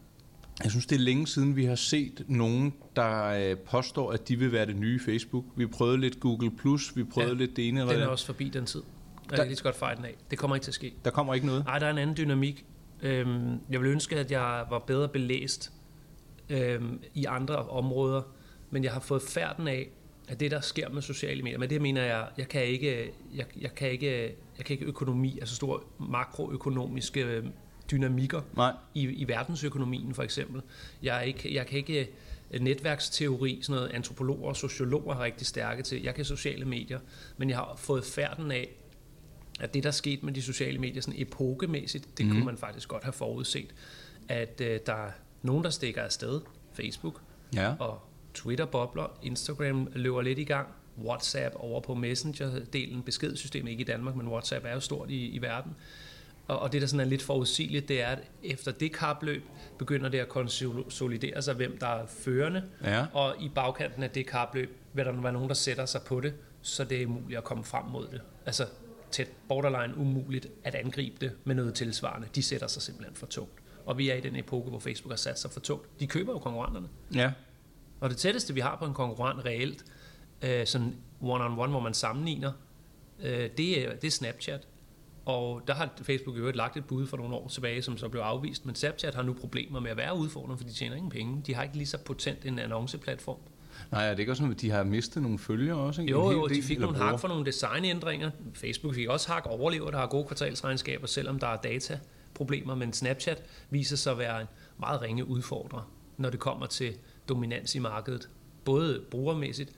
[0.63, 4.39] Jeg synes, det er længe siden, vi har set nogen, der øh, påstår, at de
[4.39, 5.45] vil være det nye Facebook.
[5.57, 6.51] Vi prøvede lidt Google+,
[6.95, 8.83] vi prøvede Ja, lidt det ene eller Den det er også forbi den tid.
[9.25, 10.15] Jeg Der- kan lige så godt fejre den af.
[10.31, 10.95] Det kommer ikke til at ske.
[11.05, 11.65] Der kommer ikke noget.
[11.65, 12.65] Nej, der er en anden dynamik.
[13.03, 15.73] Øhm, jeg vil ønske, at jeg var bedre belæst
[16.51, 18.23] øhm, i andre områder,
[18.71, 19.89] men jeg har fået færden af,
[20.29, 23.47] at det, der sker med sociale medier, men det mener jeg, jeg kan ikke, jeg,
[23.61, 27.45] jeg kan ikke, jeg kan ikke økonomi, altså store makroøkonomiske øh,
[27.91, 28.73] dynamikker Nej.
[28.95, 30.63] i, i verdensøkonomien for eksempel.
[31.03, 32.09] Jeg, er ikke, jeg kan ikke
[32.51, 36.03] øh, netværksteori, sådan noget antropologer og sociologer har rigtig stærke til.
[36.03, 36.99] Jeg kan sociale medier,
[37.37, 38.69] men jeg har fået færden af,
[39.61, 42.33] at det, der er sket med de sociale medier sådan epokemæssigt, det mm.
[42.33, 43.75] kunne man faktisk godt have forudset.
[44.29, 45.11] At øh, der er
[45.43, 46.40] nogen, der stikker afsted,
[46.73, 47.21] Facebook,
[47.55, 47.75] Ja.
[47.79, 48.01] og
[48.35, 54.17] Twitter bobler, Instagram løber lidt i gang, WhatsApp over på Messenger-delen, beskedsystemet ikke i Danmark,
[54.17, 55.73] men WhatsApp er jo stort i, i verden.
[56.47, 59.43] Og, og det, der sådan er lidt forudsigeligt, det er, at efter det kapløb
[59.79, 63.07] begynder det at konsolidere sig, hvem der er førende, Ja.
[63.12, 66.35] og i bagkanten af det kapløb vil der være nogen, der sætter sig på det,
[66.62, 68.21] så det er umuligt at komme frem mod det.
[68.47, 68.67] Altså
[69.14, 72.29] tæt borderline umuligt at angribe det med noget tilsvarende.
[72.35, 73.61] De sætter sig simpelthen for tungt.
[73.87, 76.00] Og vi er i den epoke, hvor Facebook har sat sig for tungt.
[76.00, 76.88] De køber jo konkurrenterne.
[77.14, 77.33] Ja.
[78.00, 79.85] Og det tætteste, vi har på en konkurrent reelt,
[80.42, 82.53] øh, sådan one-on-one, hvor man sammenligner,
[83.22, 84.68] øh, det, er, det er Snapchat.
[85.24, 88.09] Og der har Facebook i øvrigt lagt et bud for nogle år tilbage, som så
[88.09, 88.66] blev afvist.
[88.66, 91.42] Men Snapchat har nu problemer med at være udfordrende, for de tjener ingen penge.
[91.46, 93.38] De har ikke lige så potent en annonceplatform.
[93.92, 96.01] Nej, er det ikke også sådan, at de har mistet nogle følgere også?
[96.01, 96.11] Ikke?
[96.11, 98.31] Jo, jo, de fik nogle hak for nogle designændringer.
[98.55, 102.75] Facebook fik også hak, overlever, der har gode kvartalsregnskaber, selvom der er dataproblemer.
[102.75, 104.47] Men Snapchat viser sig at være en
[104.79, 106.94] meget ringe udfordrer, når det kommer til
[107.29, 108.29] dominans i markedet.
[108.64, 109.73] Både brugermæssigt,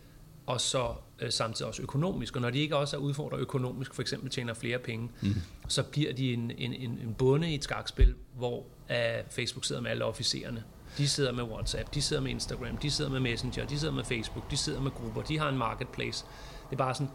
[0.47, 2.37] og så øh, samtidig også økonomisk.
[2.37, 5.35] Og når de ikke også er udfordret økonomisk, for eksempel tjener flere penge, mm.
[5.69, 8.97] så bliver de en, en, en, en bunde i et skakspil, hvor uh,
[9.31, 10.65] Facebook sidder med alle officererne.
[10.99, 14.05] De sidder med WhatsApp, de sidder med Instagram, de sidder med Messenger, de sidder med
[14.05, 16.25] Facebook, de sidder med grupper, de har en marketplace.
[16.71, 17.09] Det er bare sådan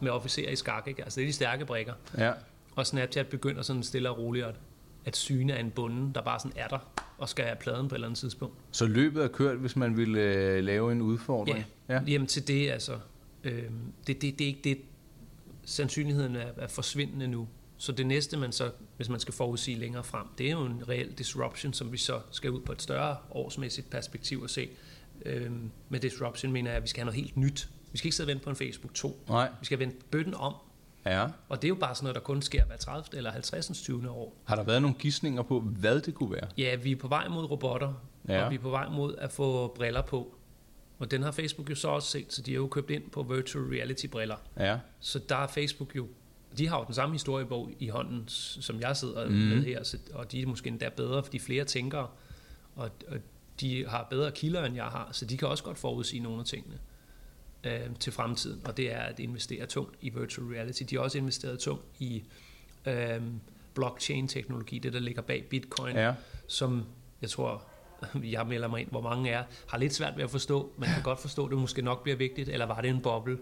[0.00, 1.04] med officerer i skak, ikke?
[1.04, 1.92] Altså det er de stærke brækker.
[2.18, 2.32] Ja.
[2.76, 4.46] Og Snapchat begynder sådan stille og roligt
[5.04, 6.78] at, syne af en bunde, der bare sådan er der,
[7.18, 8.54] og skal have pladen på et eller andet tidspunkt.
[8.70, 11.64] Så løbet er kørt, hvis man vil øh, lave en udfordring?
[11.88, 12.00] Ja.
[12.06, 12.98] Jamen til det, altså,
[13.44, 13.62] øh,
[14.06, 14.78] det, det, det er ikke det,
[15.64, 17.48] sandsynligheden er, er forsvindende nu.
[17.78, 20.88] Så det næste, man så, hvis man skal forudsige længere frem, det er jo en
[20.88, 24.68] reel disruption, som vi så skal ud på et større årsmæssigt perspektiv og se.
[25.26, 25.52] Øh,
[25.88, 27.68] med disruption mener jeg, at vi skal have noget helt nyt.
[27.92, 29.24] Vi skal ikke sidde og vente på en Facebook 2.
[29.28, 29.50] Nej.
[29.60, 30.54] Vi skal vende bøtten om.
[31.06, 31.26] Ja.
[31.48, 33.04] Og det er jo bare sådan noget, der kun sker hver 30.
[33.12, 33.82] eller 50.
[33.82, 34.10] 20.
[34.10, 34.36] år.
[34.44, 36.48] Har der været nogle gissninger på, hvad det kunne være?
[36.58, 37.94] Ja, vi er på vej mod robotter.
[38.28, 38.44] Ja.
[38.44, 40.34] og vi er på vej mod at få briller på.
[40.98, 43.22] Og den har Facebook jo så også set, så de har jo købt ind på
[43.22, 44.36] virtual reality briller.
[44.58, 44.78] Ja.
[45.00, 46.08] Så der er Facebook jo,
[46.58, 49.34] de har jo den samme historiebog i hånden, som jeg sidder mm.
[49.34, 52.08] med her, så, og de er måske endda bedre, fordi flere tænkere,
[52.76, 53.16] og, og
[53.60, 56.46] de har bedre kilder, end jeg har, så de kan også godt forudsige nogle af
[56.46, 56.78] tingene
[57.64, 60.82] øh, til fremtiden, og det er at investere tungt i virtual reality.
[60.82, 62.24] De har også investeret tungt i
[62.86, 63.22] øh,
[63.74, 66.14] blockchain-teknologi, det der ligger bag bitcoin, Ja.
[66.46, 66.84] som
[67.22, 67.64] jeg tror,
[68.14, 70.72] jeg melder mig ind, hvor mange er, har lidt svært ved at forstå.
[70.78, 73.38] Man kan godt forstå, at det måske nok bliver vigtigt, eller var det en boble?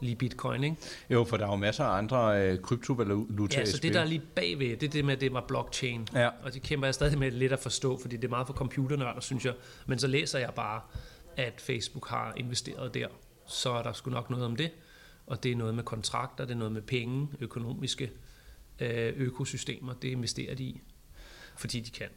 [0.00, 0.76] Lige bitcoin, ikke?
[1.10, 4.04] Jo, for der er jo masser af andre øh, kryptovalutaer Ja, så det der er
[4.04, 6.08] lige bagved, det er det med, at det var blockchain.
[6.14, 6.28] Ja.
[6.42, 9.20] Og det kæmper jeg stadig med lidt at forstå, fordi det er meget for computernørder,
[9.20, 9.54] synes jeg.
[9.86, 10.80] Men så læser jeg bare,
[11.36, 13.06] at Facebook har investeret der.
[13.46, 14.70] Så er der sgu nok noget om det.
[15.26, 18.10] Og det er noget med kontrakter, det er noget med penge, økonomiske
[18.78, 19.92] øh, økosystemer.
[19.94, 20.80] Det investerer de i,
[21.56, 22.08] fordi de kan.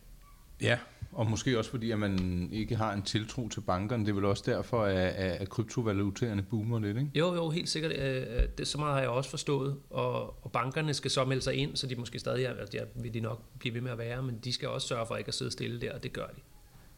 [0.61, 0.77] Ja,
[1.11, 4.05] og måske også fordi, at man ikke har en tiltro til bankerne.
[4.05, 7.09] Det er vel også derfor, at, at kryptovalutaerne boomer lidt, ikke?
[7.15, 7.91] Jo, jo, helt sikkert.
[7.91, 9.77] Øh, øh, det, så meget har jeg også forstået.
[9.89, 12.83] Og, og bankerne skal så melde sig ind, så de måske stadig er, altså, ja,
[12.95, 15.27] vil de nok blive ved med at være, men de skal også sørge for ikke
[15.27, 16.41] at sidde stille der, og det gør de.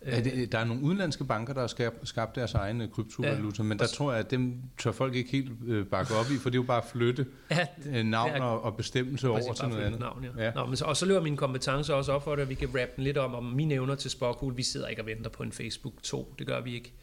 [0.05, 3.67] Ja, det, der er nogle udenlandske banker, der har skabt, skabt deres egen kryptovaluta, ja.
[3.67, 6.49] men der tror jeg, at dem tør folk ikke helt øh, bakke op i, for
[6.49, 9.67] det er jo bare at flytte ja, øh, navn er, og, og bestemmelse over til
[9.67, 9.99] noget andet.
[9.99, 10.43] Navn, ja.
[10.43, 10.51] Ja.
[10.53, 12.67] Nå, men så, og så løber mine kompetencer også op for det, at vi kan
[12.67, 14.57] rappe den lidt om, om mine evner til Spockhull.
[14.57, 16.93] Vi sidder ikke og venter på en Facebook 2, det gør vi ikke.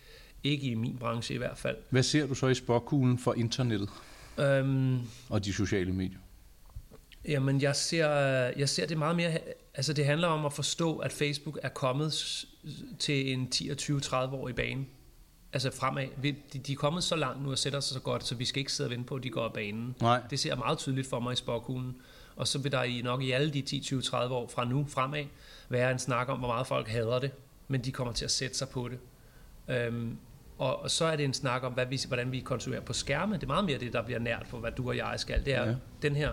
[0.45, 1.77] Ikke i min branche i hvert fald.
[1.91, 3.89] Hvad ser du så i Spockhulen for internettet?
[4.39, 4.99] Øhm,
[5.29, 6.19] og de sociale medier?
[7.29, 8.09] Jamen, jeg ser,
[8.57, 9.39] jeg ser det meget mere...
[9.75, 12.45] Altså, det handler om at forstå, at Facebook er kommet
[12.99, 14.89] til en 10 20, 30 år i banen.
[15.53, 16.07] Altså fremad.
[16.23, 18.61] De, de er kommet så langt nu og sætter sig så godt, så vi skal
[18.61, 19.97] ikke sidde og vente på, at de går af banen.
[20.01, 20.23] Nej.
[20.31, 21.97] Det ser meget tydeligt for mig i spokhulen.
[22.37, 24.87] Og så vil der i nok i alle de 10, 20, 30 år fra nu
[24.89, 25.25] fremad
[25.69, 27.31] være en snak om, hvor meget folk hader det.
[27.69, 28.99] Men de kommer til at sætte sig på det.
[29.69, 30.17] Øhm,
[30.59, 33.35] og, og så er det en snak om, hvad vi, hvordan vi konsumerer på skærme.
[33.35, 35.45] Det er meget mere det, der bliver nært på, hvad du og jeg skal.
[35.45, 35.75] Det er ja.
[36.03, 36.31] den her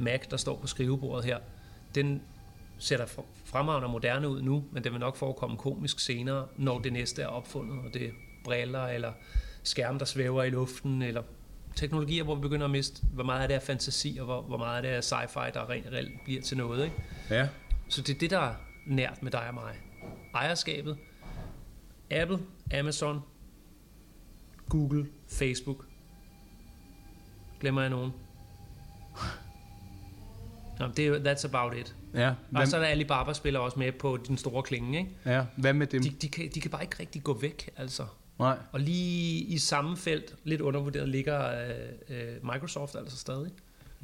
[0.00, 1.38] Mac, der står på skrivebordet her,
[1.94, 2.22] den
[2.78, 3.06] ser
[3.44, 7.22] fremragende og moderne ud nu, men det vil nok forekomme komisk senere, når det næste
[7.22, 8.10] er opfundet, og det er
[8.44, 9.12] briller eller
[9.62, 11.22] skærm, der svæver i luften, eller
[11.76, 14.58] teknologier, hvor vi begynder at miste, hvor meget af det er fantasi, og hvor, hvor
[14.58, 16.84] meget af det er sci-fi, der rent reelt bliver til noget.
[16.84, 16.96] Ikke?
[17.30, 17.48] Ja.
[17.88, 18.54] Så det er det, der er
[18.86, 19.74] nært med dig og mig.
[20.34, 20.98] Ejerskabet,
[22.10, 22.38] Apple,
[22.74, 23.20] Amazon,
[24.68, 25.86] Google, Facebook.
[27.60, 28.12] Glemmer jeg nogen?
[30.80, 31.96] Nå, det er, that's about it.
[32.14, 32.34] Ja.
[32.54, 35.10] Og så er der Alibaba spiller også med på den store klinge, ikke?
[35.26, 36.02] Ja, hvad med dem?
[36.02, 38.06] De, de, kan, de kan bare ikke rigtig gå væk, altså.
[38.38, 38.58] Nej.
[38.72, 41.70] Og lige i samme felt, lidt undervurderet, ligger øh,
[42.08, 43.50] øh, Microsoft altså stadig.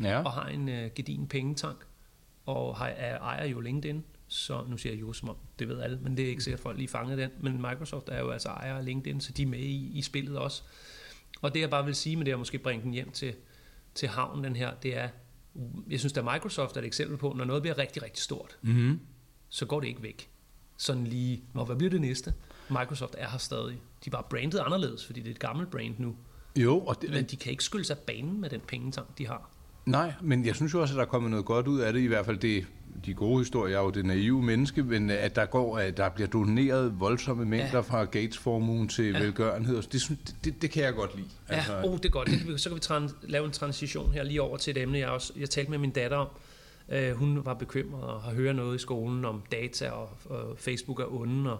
[0.02, 0.22] Ja.
[0.22, 1.78] Og har en øh, gedin pengetank.
[2.46, 4.04] Og har, er, ejer jo LinkedIn.
[4.28, 6.58] Så nu siger jeg jo som om, det ved alle, men det er ikke sikkert,
[6.58, 7.30] at folk lige fanger den.
[7.40, 10.38] Men Microsoft er jo altså ejer af LinkedIn, så de er med i, i spillet
[10.38, 10.62] også.
[11.42, 13.34] Og det jeg bare vil sige med det, at måske bringe den hjem til,
[13.94, 15.08] til havnen, den her, det er,
[15.90, 19.00] jeg synes, at Microsoft er et eksempel på, når noget bliver rigtig, rigtig stort, mm-hmm.
[19.48, 20.30] så går det ikke væk.
[20.76, 22.34] Sådan lige, Nå, hvad bliver det næste?
[22.70, 23.80] Microsoft er her stadig.
[24.04, 26.16] De er bare brandet anderledes, fordi det er et gammelt brand nu.
[26.56, 29.50] Jo, og det, men de kan ikke skylde sig banen med den pengetank, de har.
[29.86, 32.00] Nej, men jeg synes jo også, at der er kommet noget godt ud af det,
[32.00, 32.66] i hvert fald det,
[33.06, 36.28] de gode historier er jo det naive menneske, men at der går, at der bliver
[36.28, 37.80] doneret voldsomme mængder ja.
[37.80, 39.18] fra Gates-formuen til ja.
[39.18, 41.28] velgørenhed, det, det, det kan jeg godt lide.
[41.48, 42.28] Ja, altså, oh, det er godt.
[42.28, 44.82] Det kan vi, så kan vi tran, lave en transition her lige over til et
[44.82, 46.28] emne, jeg, også, jeg talte med min datter om.
[46.88, 51.00] Uh, hun var bekymret og har hørt noget i skolen om data og, og Facebook
[51.00, 51.58] er onde, og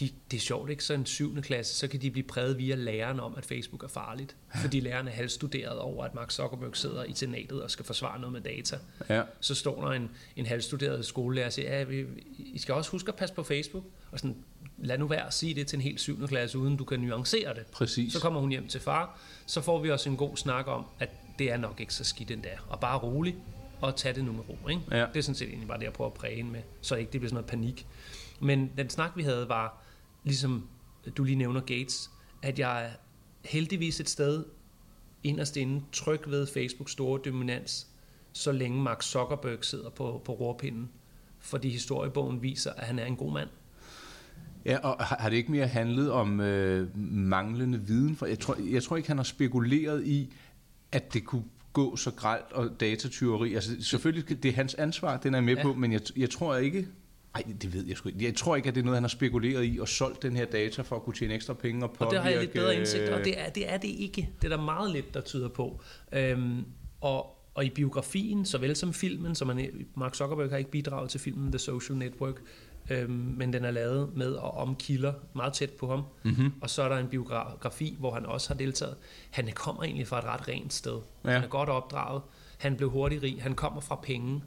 [0.00, 0.84] de, det er sjovt, ikke?
[0.84, 3.88] Så en syvende klasse, så kan de blive præget via læreren om, at Facebook er
[3.88, 4.36] farligt.
[4.60, 8.32] Fordi lærerne er halvstuderet over, at Mark Zuckerberg sidder i senatet og skal forsvare noget
[8.32, 8.78] med data.
[9.08, 9.22] Ja.
[9.40, 12.06] Så står der en, en halvstuderet skolelærer og siger, ja, vi,
[12.38, 13.84] I skal også huske at passe på Facebook.
[14.12, 14.36] Og sådan,
[14.78, 17.54] lad nu være at sige det til en helt syvende klasse, uden du kan nuancere
[17.54, 17.66] det.
[17.66, 18.12] Præcis.
[18.12, 21.10] Så kommer hun hjem til far, så får vi også en god snak om, at
[21.38, 22.50] det er nok ikke så skidt endda.
[22.68, 23.36] Og bare rolig,
[23.80, 24.68] og tage det nu med ro.
[24.68, 24.82] Ikke?
[24.90, 25.06] Ja.
[25.06, 27.20] Det er sådan set egentlig bare det, jeg prøver at præge med, så ikke det
[27.20, 27.86] bliver sådan noget panik.
[28.40, 29.83] Men den snak, vi havde, var,
[30.24, 30.68] ligesom
[31.16, 32.10] du lige nævner Gates,
[32.42, 32.90] at jeg er
[33.44, 34.44] heldigvis et sted
[35.22, 37.86] inderst inde tryg ved Facebooks store dominans,
[38.32, 40.90] så længe Mark Zuckerberg sidder på, på rorpinden.
[41.38, 43.48] Fordi historiebogen viser, at han er en god mand.
[44.64, 48.16] Ja, og har det ikke mere handlet om øh, manglende viden?
[48.16, 50.34] For jeg tror, jeg tror ikke, han har spekuleret i,
[50.92, 53.54] at det kunne gå så gralt og datatyveri.
[53.54, 55.62] Altså, selvfølgelig, det er hans ansvar, den er med ja.
[55.62, 56.88] på, men jeg, jeg tror ikke,
[57.34, 58.24] Nej, det ved jeg sgu ikke.
[58.24, 60.44] Jeg tror ikke, at det er noget, han har spekuleret i og solgt den her
[60.44, 62.06] data for at kunne tjene ekstra penge og påvirke...
[62.06, 64.30] Og det har jeg lidt bedre indsigt, og det er, det er det ikke.
[64.42, 65.80] Det er der meget lidt, der tyder på.
[66.12, 66.64] Øhm,
[67.00, 71.20] og, og i biografien, såvel som filmen, som man, Mark Zuckerberg har ikke bidraget til
[71.20, 72.40] filmen The Social Network,
[72.90, 76.02] øhm, men den er lavet med og om kilder meget tæt på ham.
[76.24, 76.52] Mm-hmm.
[76.60, 78.96] Og så er der en biografi, hvor han også har deltaget.
[79.30, 81.00] Han kommer egentlig fra et ret rent sted.
[81.24, 81.30] Ja.
[81.30, 82.22] Han er godt opdraget.
[82.58, 83.42] Han blev hurtigt rig.
[83.42, 84.42] Han kommer fra penge.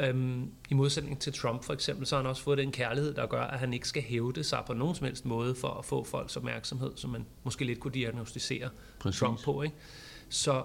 [0.00, 3.26] Øhm, I modsætning til Trump for eksempel, så har han også fået den kærlighed, der
[3.26, 6.04] gør, at han ikke skal hævde sig på nogen som helst måde for at få
[6.04, 8.68] folks opmærksomhed, som man måske lidt kunne diagnostisere
[8.98, 9.20] Præcis.
[9.20, 9.62] Trump på.
[9.62, 9.76] Ikke?
[10.28, 10.62] Så,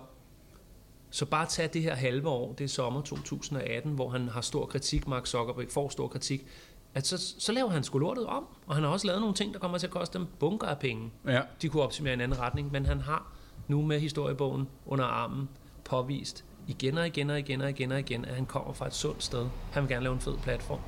[1.09, 4.65] så bare tag det her halve år, det er sommer 2018, hvor han har stor
[4.65, 6.45] kritik, Mark Zuckerberg får stor kritik,
[6.93, 9.53] at så, så laver han sgu lortet om, og han har også lavet nogle ting,
[9.53, 11.11] der kommer til at koste dem bunker af penge.
[11.27, 11.41] Ja.
[11.61, 13.33] De kunne optimere en anden retning, men han har
[13.67, 15.49] nu med historiebogen under armen
[15.83, 18.93] påvist, igen og igen og igen og igen og igen, at han kommer fra et
[18.93, 19.47] sundt sted.
[19.71, 20.79] Han vil gerne lave en fed platform.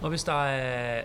[0.00, 1.04] Og hvis der er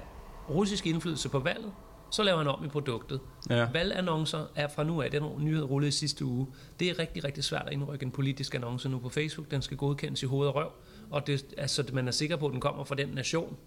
[0.50, 1.72] russisk indflydelse på valget,
[2.12, 3.20] så laver han om i produktet.
[3.50, 3.68] Ja.
[3.74, 6.48] Valgannoncer er fra nu af, den nyhed rullede i sidste uge.
[6.80, 9.52] Det er rigtig, rigtig svært at indrykke en politisk annonce nu på Facebook.
[9.52, 10.72] Den skal godkendes i hoved og røv.
[11.10, 13.58] Og det, altså, man er sikker på, at den kommer fra den nation,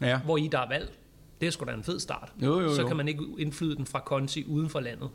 [0.00, 0.18] ja.
[0.18, 0.98] hvor i der er valg.
[1.40, 2.32] Det er sgu da en fed start.
[2.42, 2.74] Jo, jo, jo.
[2.74, 5.10] Så kan man ikke indflyde den fra konti uden for landet.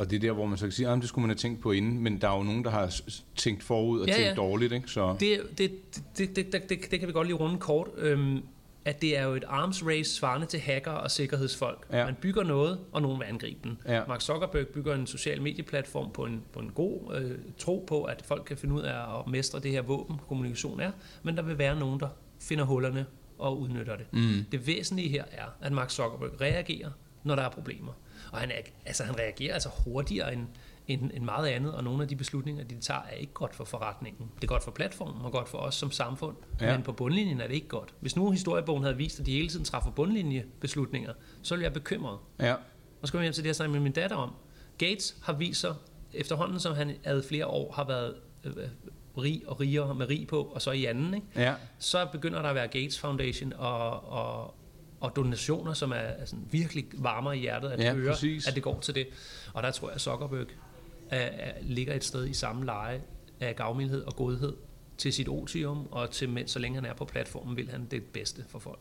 [0.00, 1.60] Og det er der, hvor man så kan sige, at det skulle man have tænkt
[1.60, 3.00] på inden, men der er jo nogen, der har
[3.36, 4.34] tænkt forud og ja, tænkt ja.
[4.34, 4.72] dårligt.
[4.72, 4.88] Ikke?
[4.88, 5.16] Så.
[5.20, 5.72] Det, det,
[6.18, 7.88] det, det, det, det, det kan vi godt lige runde kort.
[7.96, 8.42] Øhm,
[8.84, 11.86] at det er jo et arms race svarende til hacker og sikkerhedsfolk.
[11.92, 12.04] Ja.
[12.04, 13.78] Man bygger noget, og nogen vil angribe den.
[13.88, 14.02] Ja.
[14.08, 18.22] Mark Zuckerberg bygger en social medieplatform på en, på en god øh, tro på, at
[18.26, 20.90] folk kan finde ud af at mestre det her våben, kommunikation er,
[21.22, 22.08] men der vil være nogen, der
[22.40, 23.06] finder hullerne
[23.38, 24.06] og udnytter det.
[24.12, 24.44] Mm.
[24.52, 26.90] Det væsentlige her er, at Mark Zuckerberg reagerer,
[27.24, 27.92] når der er problemer.
[28.32, 28.54] Og han, er,
[28.86, 30.46] altså, han reagerer altså hurtigere end,
[30.88, 33.64] end, end meget andet, og nogle af de beslutninger, de tager, er ikke godt for
[33.64, 34.30] forretningen.
[34.36, 36.72] Det er godt for platformen og godt for os som samfund, Ja.
[36.76, 37.94] men på bundlinjen er det ikke godt.
[38.00, 41.12] Hvis nu historiebogen havde vist, at de hele tiden træffer bundlinjebeslutninger,
[41.42, 42.18] så ville jeg være bekymret.
[42.40, 42.54] Ja.
[43.02, 44.30] Og så kommer jeg hjem til det, jeg snakkede med min datter om.
[44.78, 45.74] Gates har vist sig,
[46.12, 48.14] efterhånden som han ad flere år har været
[48.44, 48.68] øh, øh,
[49.18, 51.26] rig og rigere med rig på, og så i anden, ikke?
[51.36, 51.54] Ja.
[51.78, 54.54] så begynder der at være Gates Foundation og, og,
[55.00, 58.46] og donationer, som er, er sådan virkelig varmer i hjertet at Ja, høre, præcis.
[58.48, 59.06] at det går til det.
[59.54, 60.46] Og der tror jeg, at Zuckerberg
[61.10, 63.02] er, er, ligger et sted i samme leje
[63.40, 64.56] af gavmildhed og godhed
[64.98, 68.02] til sit otium, og til, mens- så længe han er på platformen, vil han det
[68.04, 68.78] bedste for folk.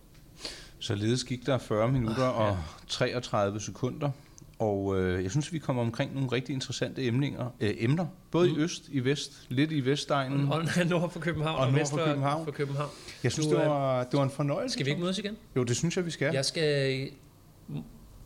[0.79, 2.57] Således gik der 40 minutter og
[2.87, 4.11] 33 sekunder,
[4.59, 8.55] og øh, jeg synes, vi kommer omkring nogle rigtig interessante emninger, øh, emner, både Mm.
[8.59, 10.51] i øst, i vest, lidt i Vestegnen.
[10.51, 12.45] Og nord for København Og og, nord vest for København.
[12.45, 12.89] For København.
[13.23, 14.73] Jeg synes, Du, det øh, var, det var en fornøjelse.
[14.73, 15.37] Skal vi ikke mødes igen?
[15.55, 16.33] Jo, det synes jeg, vi skal.
[16.33, 17.09] Jeg skal...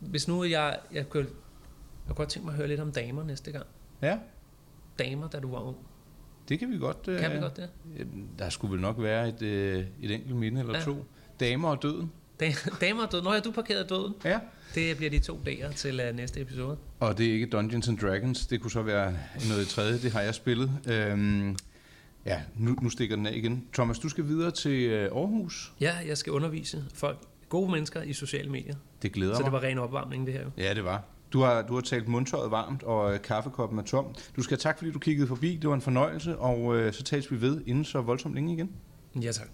[0.00, 0.78] Hvis nu jeg...
[0.92, 1.28] Jeg kunne, jeg
[2.06, 3.66] kunne godt tænke mig at høre lidt om damer næste gang.
[4.02, 4.18] Ja,
[4.98, 5.76] Damer, da du var ung.
[6.48, 7.08] det kan vi godt.
[7.08, 7.68] øh, Kan vi godt det?
[7.98, 8.06] øh,
[8.38, 10.84] Der skulle vel nok være et, øh, et enkelt minde eller Ja.
[10.84, 11.04] to.
[11.40, 12.12] Damer og døden.
[12.40, 13.22] Da- Damer er død.
[13.22, 14.14] Nå ja, du parkerede døden.
[14.24, 14.38] Ja.
[14.74, 16.76] Det bliver de to D'er til uh, næste episode.
[17.00, 18.46] Og det er ikke Dungeons and Dragons.
[18.46, 19.14] Det kunne så være
[19.48, 19.98] noget tredje.
[19.98, 20.70] Det har jeg spillet.
[20.88, 21.56] Øhm,
[22.26, 23.64] ja, nu, nu stikker den af igen.
[23.72, 25.72] Thomas, du skal videre til øh, Aarhus.
[25.80, 27.18] Ja, jeg skal undervise folk,
[27.48, 28.74] gode mennesker i sociale medier.
[29.02, 29.44] Det glæder Så mig.
[29.44, 30.50] det var ren opvarmning, det her jo.
[30.58, 31.02] Ja, det var.
[31.32, 34.06] Du har, du har talt mundtøjet varmt, og øh, kaffekoppen er tom.
[34.36, 35.56] Du skal have tak, fordi du kiggede forbi.
[35.56, 38.70] Det var en fornøjelse, og øh, så tales vi ved inden så voldsomt længe igen.
[39.22, 39.48] Ja, tak.